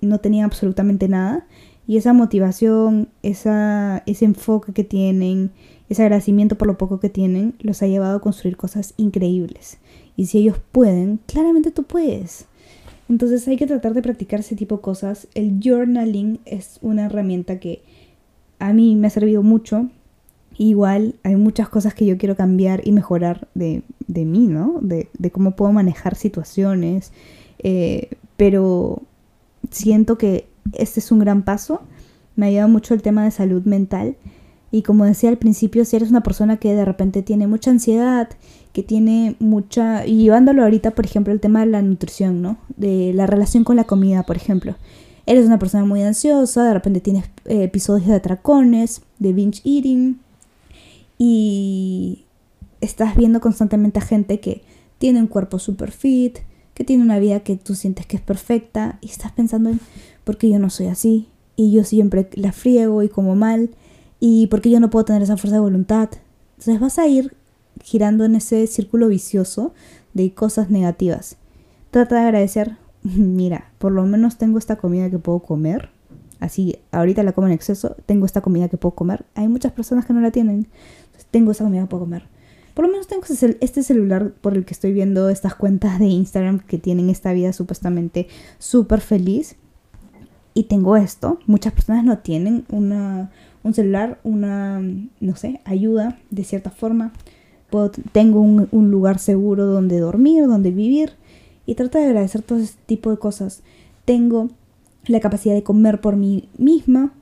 no 0.00 0.18
tenían 0.18 0.44
absolutamente 0.44 1.08
nada 1.08 1.46
y 1.86 1.96
esa 1.96 2.12
motivación, 2.12 3.08
esa, 3.22 4.02
ese 4.06 4.24
enfoque 4.24 4.72
que 4.72 4.84
tienen, 4.84 5.50
ese 5.88 6.02
agradecimiento 6.02 6.56
por 6.56 6.66
lo 6.66 6.78
poco 6.78 6.98
que 6.98 7.10
tienen, 7.10 7.54
los 7.60 7.82
ha 7.82 7.86
llevado 7.86 8.16
a 8.16 8.20
construir 8.20 8.56
cosas 8.56 8.94
increíbles. 8.96 9.78
Y 10.16 10.26
si 10.26 10.38
ellos 10.38 10.58
pueden, 10.72 11.20
claramente 11.26 11.70
tú 11.70 11.82
puedes. 11.82 12.46
Entonces 13.08 13.46
hay 13.48 13.56
que 13.56 13.66
tratar 13.66 13.94
de 13.94 14.02
practicar 14.02 14.40
ese 14.40 14.56
tipo 14.56 14.76
de 14.76 14.82
cosas. 14.82 15.28
El 15.34 15.60
journaling 15.62 16.40
es 16.44 16.78
una 16.80 17.06
herramienta 17.06 17.60
que 17.60 17.82
a 18.58 18.72
mí 18.72 18.96
me 18.96 19.08
ha 19.08 19.10
servido 19.10 19.42
mucho. 19.42 19.88
Igual 20.56 21.16
hay 21.22 21.36
muchas 21.36 21.68
cosas 21.68 21.94
que 21.94 22.06
yo 22.06 22.16
quiero 22.16 22.36
cambiar 22.36 22.86
y 22.86 22.92
mejorar 22.92 23.48
de, 23.54 23.82
de 24.06 24.24
mí, 24.24 24.46
¿no? 24.46 24.78
De, 24.80 25.08
de, 25.18 25.30
cómo 25.30 25.56
puedo 25.56 25.72
manejar 25.72 26.14
situaciones. 26.14 27.12
Eh, 27.58 28.10
pero 28.36 29.02
siento 29.70 30.16
que 30.16 30.46
este 30.72 31.00
es 31.00 31.12
un 31.12 31.18
gran 31.18 31.42
paso. 31.42 31.82
Me 32.36 32.46
ayuda 32.46 32.68
mucho 32.68 32.94
el 32.94 33.02
tema 33.02 33.24
de 33.24 33.32
salud 33.32 33.64
mental. 33.64 34.16
Y 34.70 34.82
como 34.82 35.04
decía 35.04 35.28
al 35.28 35.38
principio, 35.38 35.84
si 35.84 35.96
eres 35.96 36.10
una 36.10 36.22
persona 36.22 36.56
que 36.56 36.74
de 36.74 36.84
repente 36.84 37.22
tiene 37.22 37.46
mucha 37.46 37.70
ansiedad 37.70 38.28
que 38.74 38.82
tiene 38.82 39.36
mucha, 39.38 40.04
y 40.04 40.16
llevándolo 40.16 40.64
ahorita, 40.64 40.90
por 40.90 41.06
ejemplo, 41.06 41.32
el 41.32 41.38
tema 41.38 41.60
de 41.60 41.66
la 41.66 41.80
nutrición, 41.80 42.42
¿no? 42.42 42.58
De 42.76 43.12
la 43.14 43.24
relación 43.24 43.62
con 43.62 43.76
la 43.76 43.84
comida, 43.84 44.24
por 44.24 44.36
ejemplo. 44.36 44.74
Eres 45.26 45.46
una 45.46 45.60
persona 45.60 45.84
muy 45.84 46.02
ansiosa, 46.02 46.66
de 46.66 46.74
repente 46.74 47.00
tienes 47.00 47.26
eh, 47.44 47.62
episodios 47.62 48.08
de 48.08 48.16
atracones, 48.16 49.02
de 49.20 49.32
binge 49.32 49.62
eating, 49.64 50.18
y 51.18 52.24
estás 52.80 53.14
viendo 53.14 53.40
constantemente 53.40 54.00
a 54.00 54.02
gente 54.02 54.40
que 54.40 54.62
tiene 54.98 55.20
un 55.20 55.28
cuerpo 55.28 55.60
super 55.60 55.92
fit, 55.92 56.38
que 56.74 56.82
tiene 56.82 57.04
una 57.04 57.20
vida 57.20 57.40
que 57.40 57.54
tú 57.54 57.76
sientes 57.76 58.06
que 58.06 58.16
es 58.16 58.22
perfecta 58.22 58.98
y 59.00 59.06
estás 59.06 59.30
pensando 59.30 59.70
en 59.70 59.78
por 60.24 60.36
qué 60.36 60.50
yo 60.50 60.58
no 60.58 60.68
soy 60.68 60.88
así 60.88 61.28
y 61.54 61.70
yo 61.70 61.84
siempre 61.84 62.28
la 62.34 62.50
friego 62.50 63.04
y 63.04 63.08
como 63.08 63.36
mal 63.36 63.70
y 64.18 64.48
por 64.48 64.60
qué 64.60 64.70
yo 64.70 64.80
no 64.80 64.90
puedo 64.90 65.04
tener 65.04 65.22
esa 65.22 65.36
fuerza 65.36 65.54
de 65.54 65.60
voluntad. 65.60 66.08
Entonces 66.58 66.80
vas 66.80 66.98
a 66.98 67.06
ir 67.06 67.36
girando 67.82 68.24
en 68.24 68.36
ese 68.36 68.66
círculo 68.66 69.08
vicioso 69.08 69.74
de 70.12 70.32
cosas 70.32 70.70
negativas. 70.70 71.36
Trata 71.90 72.16
de 72.16 72.22
agradecer, 72.22 72.76
mira, 73.02 73.70
por 73.78 73.92
lo 73.92 74.04
menos 74.04 74.38
tengo 74.38 74.58
esta 74.58 74.76
comida 74.76 75.10
que 75.10 75.18
puedo 75.18 75.40
comer. 75.40 75.90
Así, 76.40 76.78
ahorita 76.92 77.22
la 77.22 77.32
como 77.32 77.46
en 77.46 77.52
exceso, 77.52 77.96
tengo 78.06 78.26
esta 78.26 78.40
comida 78.40 78.68
que 78.68 78.76
puedo 78.76 78.94
comer. 78.94 79.24
Hay 79.34 79.48
muchas 79.48 79.72
personas 79.72 80.04
que 80.04 80.12
no 80.12 80.20
la 80.20 80.30
tienen. 80.30 80.66
tengo 81.30 81.52
esta 81.52 81.64
comida 81.64 81.82
que 81.82 81.88
puedo 81.88 82.04
comer. 82.04 82.24
Por 82.74 82.84
lo 82.84 82.90
menos 82.90 83.06
tengo 83.06 83.22
este 83.60 83.82
celular 83.82 84.32
por 84.40 84.56
el 84.56 84.64
que 84.64 84.74
estoy 84.74 84.92
viendo 84.92 85.28
estas 85.30 85.54
cuentas 85.54 86.00
de 86.00 86.06
Instagram 86.06 86.58
que 86.58 86.76
tienen 86.76 87.08
esta 87.08 87.32
vida 87.32 87.52
supuestamente 87.52 88.26
súper 88.58 89.00
feliz. 89.00 89.56
Y 90.54 90.64
tengo 90.64 90.96
esto. 90.96 91.38
Muchas 91.46 91.72
personas 91.72 92.04
no 92.04 92.18
tienen 92.18 92.64
una, 92.68 93.30
un 93.62 93.74
celular, 93.74 94.20
una, 94.24 94.80
no 95.20 95.36
sé, 95.36 95.60
ayuda 95.64 96.18
de 96.30 96.44
cierta 96.44 96.70
forma. 96.70 97.12
Tengo 98.12 98.40
un, 98.40 98.90
lugar 98.90 99.18
seguro 99.18 99.66
donde 99.66 99.98
dormir, 99.98 100.46
donde 100.46 100.70
vivir. 100.70 101.12
Y 101.66 101.74
trato 101.74 101.98
de 101.98 102.04
agradecer 102.04 102.42
todo 102.42 102.58
este 102.58 102.80
tipo 102.86 103.10
de 103.10 103.18
cosas. 103.18 103.62
Tengo 104.04 104.50
la 105.06 105.20
capacidad 105.20 105.54
de 105.54 105.62
comer 105.62 106.00
por 106.00 106.16
mí 106.16 106.48
misma, 106.58 107.12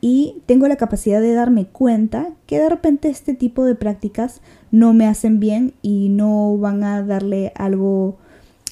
y 0.00 0.42
tengo 0.46 0.66
la 0.66 0.76
capacidad 0.76 1.20
de 1.20 1.34
darme 1.34 1.66
cuenta 1.66 2.30
que 2.46 2.58
de 2.58 2.70
repente 2.70 3.08
este 3.08 3.34
tipo 3.34 3.64
de 3.64 3.74
prácticas 3.74 4.40
no 4.70 4.94
me 4.94 5.06
hacen 5.06 5.40
bien 5.40 5.74
y 5.82 6.08
no 6.08 6.56
van 6.56 6.82
a 6.84 7.02
darle 7.02 7.52
algo 7.54 8.16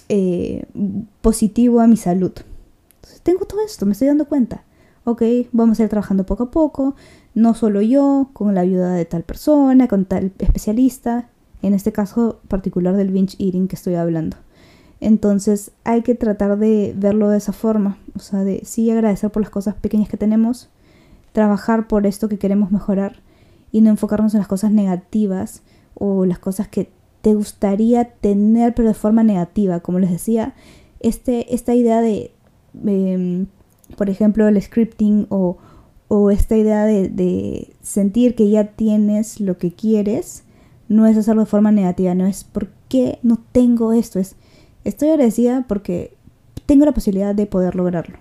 eh, 0.09 0.64
positivo 1.21 1.81
a 1.81 1.87
mi 1.87 1.99
salud. 1.99 2.33
Entonces, 2.97 3.21
tengo 3.23 3.45
todo 3.45 3.61
esto, 3.61 3.85
me 3.85 3.93
estoy 3.93 4.09
dando 4.09 4.27
cuenta. 4.27 4.64
Ok, 5.05 5.23
vamos 5.53 5.79
a 5.81 5.83
ir 5.83 5.88
trabajando 5.88 6.25
poco 6.25 6.45
a 6.45 6.51
poco, 6.51 6.95
no 7.38 7.55
solo 7.55 7.81
yo, 7.83 8.31
con 8.33 8.55
la 8.55 8.62
ayuda 8.62 8.94
de 8.94 9.05
tal 9.05 9.22
persona, 9.22 9.87
con 9.87 10.05
tal 10.07 10.33
especialista, 10.40 11.29
en 11.62 11.72
este 11.72 11.92
caso 11.92 12.40
particular 12.48 12.96
del 12.96 13.12
binge 13.12 13.37
eating 13.38 13.68
que 13.68 13.77
estoy 13.77 13.94
hablando. 13.94 14.37
Entonces 15.01 15.70
hay 15.85 16.03
que 16.03 16.16
tratar 16.16 16.59
de 16.59 16.92
verlo 16.96 17.29
de 17.29 17.38
esa 17.38 17.53
forma, 17.53 17.96
o 18.16 18.18
sea, 18.18 18.42
de 18.42 18.62
sí 18.64 18.90
agradecer 18.90 19.31
por 19.31 19.42
las 19.42 19.51
cosas 19.51 19.77
pequeñas 19.77 20.09
que 20.09 20.16
tenemos, 20.16 20.68
trabajar 21.33 21.87
por 21.87 22.07
esto 22.07 22.29
que 22.29 22.38
queremos 22.38 22.72
mejorar 22.72 23.20
y 23.70 23.83
no 23.83 23.90
enfocarnos 23.90 24.35
en 24.35 24.40
las 24.40 24.48
cosas 24.48 24.72
negativas 24.72 25.62
o 25.94 26.27
las 26.27 26.40
cosas 26.40 26.66
que 26.66 26.90
te 27.22 27.35
gustaría 27.35 28.07
tener 28.07 28.74
pero 28.74 28.88
de 28.88 28.94
forma 28.94 29.22
negativa. 29.22 29.79
Como 29.79 30.01
les 30.01 30.11
decía, 30.11 30.55
este, 30.98 31.55
esta 31.55 31.72
idea 31.72 32.01
de, 32.01 32.33
em, 32.85 33.46
por 33.96 34.11
ejemplo, 34.11 34.48
el 34.48 34.61
scripting 34.61 35.27
o, 35.29 35.59
o 36.09 36.31
esta 36.31 36.57
idea 36.57 36.85
de, 36.85 37.68
sentir 37.83 38.35
que 38.35 38.51
ya 38.51 38.64
tienes 38.64 39.40
lo 39.40 39.59
que 39.59 39.73
quieres, 39.73 40.42
no 40.88 41.07
es 41.07 41.16
hacerlo 41.16 41.42
de 41.42 41.51
forma 41.51 41.71
negativa, 41.71 42.14
no 42.14 42.27
es 42.27 42.44
porque 42.44 43.18
no 43.23 43.38
tengo 43.53 43.92
esto, 43.92 44.18
es 44.18 44.37
estoy 44.85 45.11
agradecida 45.11 45.66
porque 45.68 46.12
tengo 46.66 46.87
la 46.87 46.92
posibilidad 46.92 47.35
de 47.35 47.47
poder 47.47 47.75
lograrlo. 47.77 48.18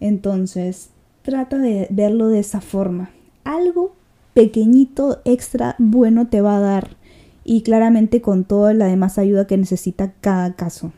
Entonces, 0.00 0.90
trata 1.22 1.58
de 1.58 1.88
verlo 1.90 2.28
de 2.28 2.38
esa 2.38 2.60
forma. 2.60 3.10
Algo 3.44 3.92
pequeñito 4.34 5.20
extra 5.24 5.74
bueno 5.78 6.28
te 6.28 6.40
va 6.40 6.56
a 6.56 6.60
dar 6.60 6.96
y 7.42 7.62
claramente 7.62 8.20
con 8.20 8.44
toda 8.44 8.74
la 8.74 8.86
demás 8.86 9.18
ayuda 9.18 9.46
que 9.46 9.56
necesita 9.56 10.12
cada 10.20 10.54
caso. 10.54 10.92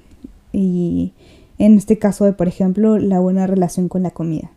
Y 0.52 1.12
en 1.58 1.76
este 1.76 1.98
caso 1.98 2.24
de, 2.24 2.32
por 2.32 2.48
ejemplo, 2.48 2.98
la 2.98 3.20
buena 3.20 3.46
relación 3.46 3.88
con 3.88 4.02
la 4.02 4.10
comida. 4.10 4.50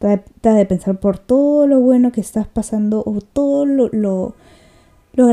Trata 0.00 0.54
de 0.54 0.66
pensar 0.66 0.98
por 0.98 1.18
todo 1.18 1.68
lo 1.68 1.78
bueno 1.78 2.10
que 2.10 2.20
estás 2.20 2.48
pasando 2.48 3.04
o 3.06 3.20
todo 3.20 3.66
lo, 3.66 3.90
lo, 3.92 4.34
lo 5.12 5.28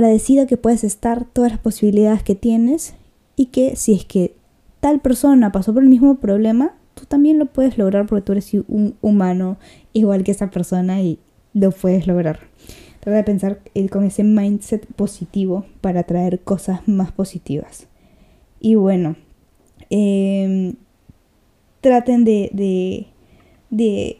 que 0.47 0.57
puedes 0.57 0.83
estar, 0.83 1.25
todas 1.25 1.51
las 1.51 1.59
posibilidades 1.59 2.21
que 2.21 2.35
tienes 2.35 2.93
y 3.35 3.45
que 3.45 3.75
si 3.77 3.93
es 3.93 4.05
que 4.05 4.35
tal 4.81 4.99
persona 4.99 5.51
pasó 5.51 5.73
por 5.73 5.83
el 5.83 5.89
mismo 5.89 6.15
problema, 6.15 6.75
tú 6.95 7.05
también 7.05 7.39
lo 7.39 7.45
puedes 7.45 7.77
lograr 7.77 8.07
porque 8.07 8.23
tú 8.23 8.33
eres 8.33 8.53
un 8.67 8.95
humano 9.01 9.57
igual 9.93 10.23
que 10.23 10.31
esa 10.31 10.51
persona 10.51 11.01
y 11.01 11.17
lo 11.53 11.71
puedes 11.71 12.05
lograr. 12.05 12.39
Trata 12.99 13.15
de 13.15 13.23
pensar 13.23 13.59
eh, 13.73 13.87
con 13.87 14.03
ese 14.03 14.25
mindset 14.25 14.85
positivo 14.85 15.65
para 15.79 16.03
traer 16.03 16.41
cosas 16.41 16.85
más 16.89 17.13
positivas. 17.13 17.87
Y 18.59 18.75
bueno, 18.75 19.15
em, 19.89 20.75
traten 21.79 22.25
de, 22.25 22.49
de, 23.69 24.17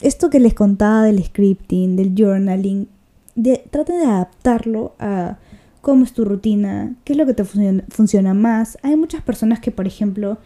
esto 0.00 0.30
que 0.30 0.40
les 0.40 0.54
contaba 0.54 1.02
del 1.02 1.22
scripting, 1.22 1.96
del 1.96 2.14
journaling, 2.16 2.88
de, 3.34 3.64
traten 3.70 3.98
de 4.00 4.06
adaptarlo 4.06 4.94
a 4.98 5.38
cómo 5.80 6.04
es 6.04 6.12
tu 6.12 6.24
rutina, 6.24 6.94
qué 7.04 7.12
es 7.12 7.18
lo 7.18 7.26
que 7.26 7.34
te 7.34 7.44
funciona, 7.44 7.84
funciona 7.88 8.34
más. 8.34 8.78
Hay 8.82 8.96
muchas 8.96 9.22
personas 9.22 9.60
que, 9.60 9.70
por 9.70 9.86
ejemplo, 9.86 10.38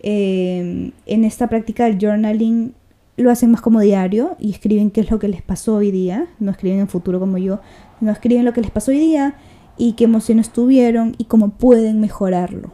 Em, 0.00 0.92
en 1.06 1.24
esta 1.24 1.48
práctica 1.48 1.84
del 1.84 1.98
journaling 1.98 2.74
lo 3.16 3.30
hacen 3.32 3.50
más 3.50 3.60
como 3.60 3.80
diario 3.80 4.36
y 4.38 4.52
escriben 4.52 4.90
qué 4.90 5.00
es 5.00 5.10
lo 5.10 5.18
que 5.18 5.26
les 5.26 5.42
pasó 5.42 5.76
hoy 5.76 5.90
día, 5.90 6.28
no 6.38 6.52
escriben 6.52 6.78
en 6.78 6.88
futuro 6.88 7.18
como 7.18 7.36
yo, 7.38 7.60
no 8.00 8.12
escriben 8.12 8.44
lo 8.44 8.52
que 8.52 8.60
les 8.60 8.70
pasó 8.70 8.92
hoy 8.92 8.98
día 8.98 9.34
y 9.76 9.94
qué 9.94 10.04
emociones 10.04 10.50
tuvieron 10.50 11.16
y 11.18 11.24
cómo 11.24 11.50
pueden 11.50 12.00
mejorarlo. 12.00 12.72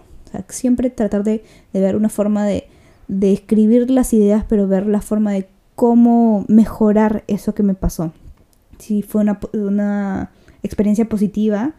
siempre 0.48 0.90
tratar 0.90 1.24
de, 1.24 1.44
ver 1.72 1.96
una 1.96 2.10
forma 2.10 2.44
de, 2.44 2.66
escribir 3.08 3.90
las 3.90 4.12
ideas, 4.12 4.44
pero 4.46 4.68
ver 4.68 4.87
la 4.87 5.00
forma 5.00 5.32
de 5.32 5.46
cómo 5.74 6.44
mejorar 6.48 7.24
eso 7.26 7.54
que 7.54 7.62
me 7.62 7.74
pasó. 7.74 8.12
Si 8.78 9.02
fue 9.02 9.24
una, 9.52 10.30
experiencia 10.62 11.08
positiva, 11.08 11.74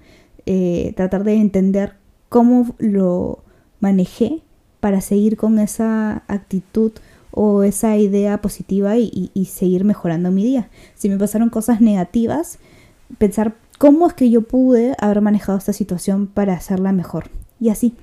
eh, 0.45 0.93
tratar 0.95 1.23
de 1.23 1.35
entender 1.35 1.95
cómo 2.29 2.75
lo 2.77 3.39
manejé 3.79 4.43
para 4.79 5.01
seguir 5.01 5.37
con 5.37 5.57
esa 5.57 6.23
actitud 6.27 6.91
o 7.31 7.63
esa 7.63 7.97
idea 7.97 8.41
positiva 8.41 8.97
y, 8.97 9.31
seguir 9.51 9.83
mejorando 9.83 10.31
mi 10.31 10.43
día. 10.43 10.69
Si 10.95 11.09
me 11.09 11.17
pasaron 11.17 11.49
cosas 11.49 11.81
negativas, 11.81 12.59
pensar 13.17 13.55
cómo 13.77 14.07
es 14.07 14.13
que 14.13 14.29
yo 14.29 14.41
pude 14.41 14.95
haber 14.99 15.21
manejado 15.21 15.57
esta 15.57 15.73
situación 15.73 16.27
para 16.27 16.53
hacerla 16.53 16.93
mejor. 16.93 17.29
Y 17.59 17.69
así, 17.69 17.93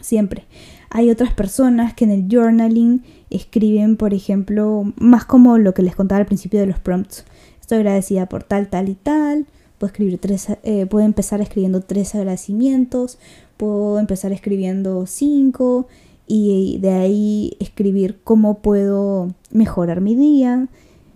siempre. 0.00 0.44
Hay 0.90 1.10
otras 1.10 1.32
personas 1.32 1.92
que 1.92 2.04
en 2.04 2.12
el 2.12 2.28
journaling 2.30 3.02
escriben, 3.30 3.96
por 3.96 4.14
ejemplo, 4.14 4.92
más 4.96 5.24
como 5.24 5.58
lo 5.58 5.74
que 5.74 5.82
les 5.82 5.96
contaba 5.96 6.20
al 6.20 6.26
principio 6.26 6.60
de 6.60 6.66
los 6.66 6.78
prompts. 6.78 7.24
Estoy 7.60 7.78
agradecida 7.78 8.26
por 8.26 8.42
tal, 8.44 8.68
tal 8.68 8.88
y 8.88 8.94
tal. 8.94 9.46
Puedo, 9.78 9.90
escribir 9.90 10.18
tres, 10.18 10.48
eh, 10.62 10.86
puedo 10.86 11.04
empezar 11.04 11.40
escribiendo 11.40 11.80
tres 11.80 12.14
agradecimientos. 12.14 13.18
Puedo 13.56 13.98
empezar 13.98 14.32
escribiendo 14.32 15.06
cinco 15.06 15.86
y 16.26 16.78
de 16.80 16.90
ahí 16.92 17.56
escribir 17.58 18.20
cómo 18.22 18.58
puedo 18.58 19.34
mejorar 19.50 20.00
mi 20.00 20.14
día. 20.14 20.68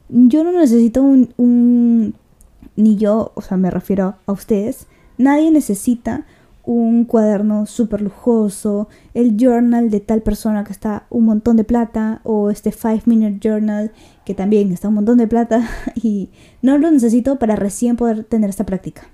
Yo 0.08 0.42
no 0.42 0.52
necesito 0.52 1.02
un, 1.02 2.14
ni 2.76 2.96
yo, 2.96 3.32
o 3.34 3.42
sea, 3.42 3.56
me 3.56 3.70
refiero 3.70 4.16
a 4.26 4.32
ustedes, 4.32 4.86
nadie 5.18 5.50
necesita 5.50 6.26
un 6.64 7.04
cuaderno 7.04 7.66
súper 7.66 8.02
lujoso, 8.02 8.88
el 9.14 9.36
journal 9.36 9.90
de 9.90 10.00
tal 10.00 10.22
persona 10.22 10.64
que 10.64 10.72
está 10.72 11.06
un 11.10 11.24
montón 11.24 11.56
de 11.56 11.64
plata 11.64 12.20
o 12.24 12.50
este 12.50 12.70
5 12.70 13.02
minute 13.06 13.38
journal 13.40 13.92
que 14.24 14.34
también 14.34 14.72
está 14.72 14.88
un 14.88 14.94
montón 14.94 15.18
de 15.18 15.26
plata 15.26 15.68
y 15.94 16.30
no 16.62 16.78
lo 16.78 16.90
necesito 16.90 17.38
para 17.38 17.56
recién 17.56 17.96
poder 17.96 18.24
tener 18.24 18.50
esta 18.50 18.66
práctica. 18.66 19.08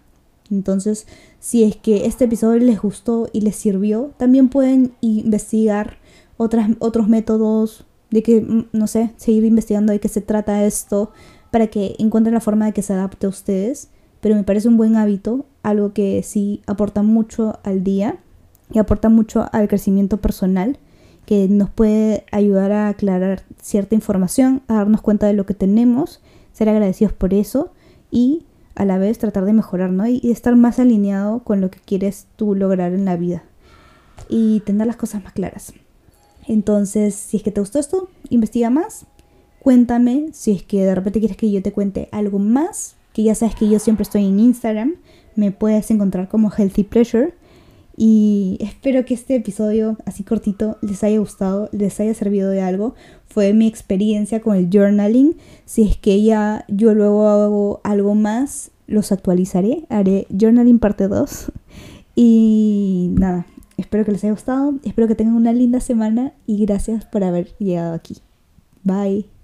Entonces, 0.51 1.07
si 1.41 1.65
es 1.65 1.77
que 1.77 2.07
este 2.07 2.25
episodio 2.25 2.59
les 2.59 2.81
gustó 2.81 3.29
y 3.33 3.43
les 3.43 3.57
sirvió, 3.57 4.13
también 4.17 4.49
pueden 4.49 4.93
investigar 5.01 5.99
otras, 6.37 6.71
otros 6.79 7.09
métodos 7.09 7.87
de 8.11 8.23
que, 8.23 8.41
mm, 8.41 8.69
no 8.73 8.87
sé, 8.87 9.13
seguir 9.17 9.45
investigando 9.45 9.93
de 9.93 10.01
qué 10.01 10.09
se 10.09 10.23
trata 10.23 10.65
esto 10.65 11.13
para 11.51 11.67
que 11.67 11.97
encuentren 11.99 12.35
la 12.35 12.41
forma 12.41 12.67
de 12.67 12.73
que 12.73 12.83
se 12.83 12.95
adapte 12.95 13.27
a 13.27 13.31
ustedes. 13.31 13.91
Pero 14.21 14.35
me 14.35 14.45
parece 14.45 14.69
un 14.69 14.77
buen 14.77 14.97
hábito, 14.97 15.47
algo 15.69 15.93
que 15.93 16.23
sí 16.23 16.63
aporta 16.67 17.03
mucho 17.03 17.59
al 17.63 17.85
día 17.85 18.19
y 18.73 18.79
aporta 18.79 19.09
mucho 19.09 19.47
al 19.53 19.69
crecimiento 19.69 20.19
personal, 20.19 20.79
que 21.27 21.49
nos 21.49 21.71
puede 21.71 22.25
ayudar 22.33 22.73
a 22.73 22.89
aclarar 22.89 23.43
cierta 23.61 23.95
información, 23.95 24.63
a 24.69 24.75
darnos 24.75 25.03
cuenta 25.03 25.27
de 25.27 25.35
lo 25.35 25.47
que 25.47 25.55
tenemos, 25.55 26.23
ser 26.53 26.69
agradecidos 26.69 27.13
por 27.13 27.35
eso 27.35 27.73
y 28.11 28.47
a 28.75 28.85
la 28.85 28.97
vez 28.97 29.19
tratar 29.19 29.45
de 29.45 29.53
mejorar, 29.53 29.91
¿no? 29.91 30.07
Y, 30.07 30.21
estar 30.31 30.55
más 30.57 30.79
alineado 30.79 31.41
con 31.41 31.61
lo 31.61 31.71
que 31.71 31.81
quieres 31.81 32.27
tú 32.37 32.55
lograr 32.55 32.93
en 32.93 33.05
la 33.05 33.17
vida 33.17 33.43
y 34.29 34.61
tener 34.61 34.87
las 34.87 34.97
cosas 34.97 35.23
más 35.23 35.33
claras. 35.33 35.73
Entonces, 36.47 37.15
si 37.15 37.39
es 37.39 37.43
que 37.43 37.51
te 37.51 37.61
gustó 37.61 37.79
esto, 37.79 38.09
investiga 38.31 38.71
más, 38.71 39.05
cuéntame, 39.61 40.29
si 40.33 40.53
es 40.53 40.63
que 40.63 40.85
de 40.85 40.95
repente 40.95 41.19
quieres 41.19 41.37
que 41.37 41.51
yo 41.51 41.63
te 41.63 41.73
cuente 41.73 42.09
algo 42.13 42.39
más, 42.39 42.95
que 43.13 43.25
ya 43.25 43.35
sabes 43.35 43.55
que 43.55 43.69
yo 43.69 43.79
siempre 43.81 44.05
estoy 44.05 44.25
en 44.25 44.39
Instagram, 44.39 44.95
me 45.39 45.53
puedes 45.53 45.89
encontrar 45.93 46.29
como 46.29 46.51
Healthy 46.51 46.83
Pleasure 46.83 47.33
Y 47.97 48.59
espero 48.61 49.05
que 49.05 49.15
este 49.15 49.37
episodio 49.37 49.97
así 50.05 50.25
cortito 50.25 50.79
les 50.83 51.05
haya 51.05 51.19
gustado, 51.21 51.69
les 51.71 51.99
haya 52.01 52.13
servido 52.13 52.51
de 52.51 52.61
algo. 52.61 52.97
Fue 53.27 53.55
mi 53.55 53.69
experiencia 53.69 54.41
con 54.41 54.57
el 54.57 54.69
journaling. 54.69 55.37
Si 55.65 55.83
es 55.83 55.97
que 55.97 56.23
ya 56.23 56.65
yo 56.67 56.93
luego 56.93 57.29
hago 57.29 57.81
algo 57.85 58.17
más, 58.17 58.73
los 58.89 59.13
actualizaré. 59.13 59.85
Haré 59.91 60.27
journaling 60.31 60.81
parte 60.81 61.07
2. 61.07 61.53
Y 62.17 63.11
nada, 63.13 63.47
espero 63.77 64.05
que 64.05 64.13
les 64.13 64.25
haya 64.25 64.33
gustado. 64.33 64.75
Espero 64.83 65.07
que 65.07 65.15
tengan 65.15 65.37
una 65.37 65.53
linda 65.53 65.79
semana 65.79 66.33
y 66.47 66.65
gracias 66.67 67.05
por 67.05 67.23
haber 67.23 67.55
llegado 67.59 67.95
aquí. 67.95 68.17
Bye. 68.83 69.38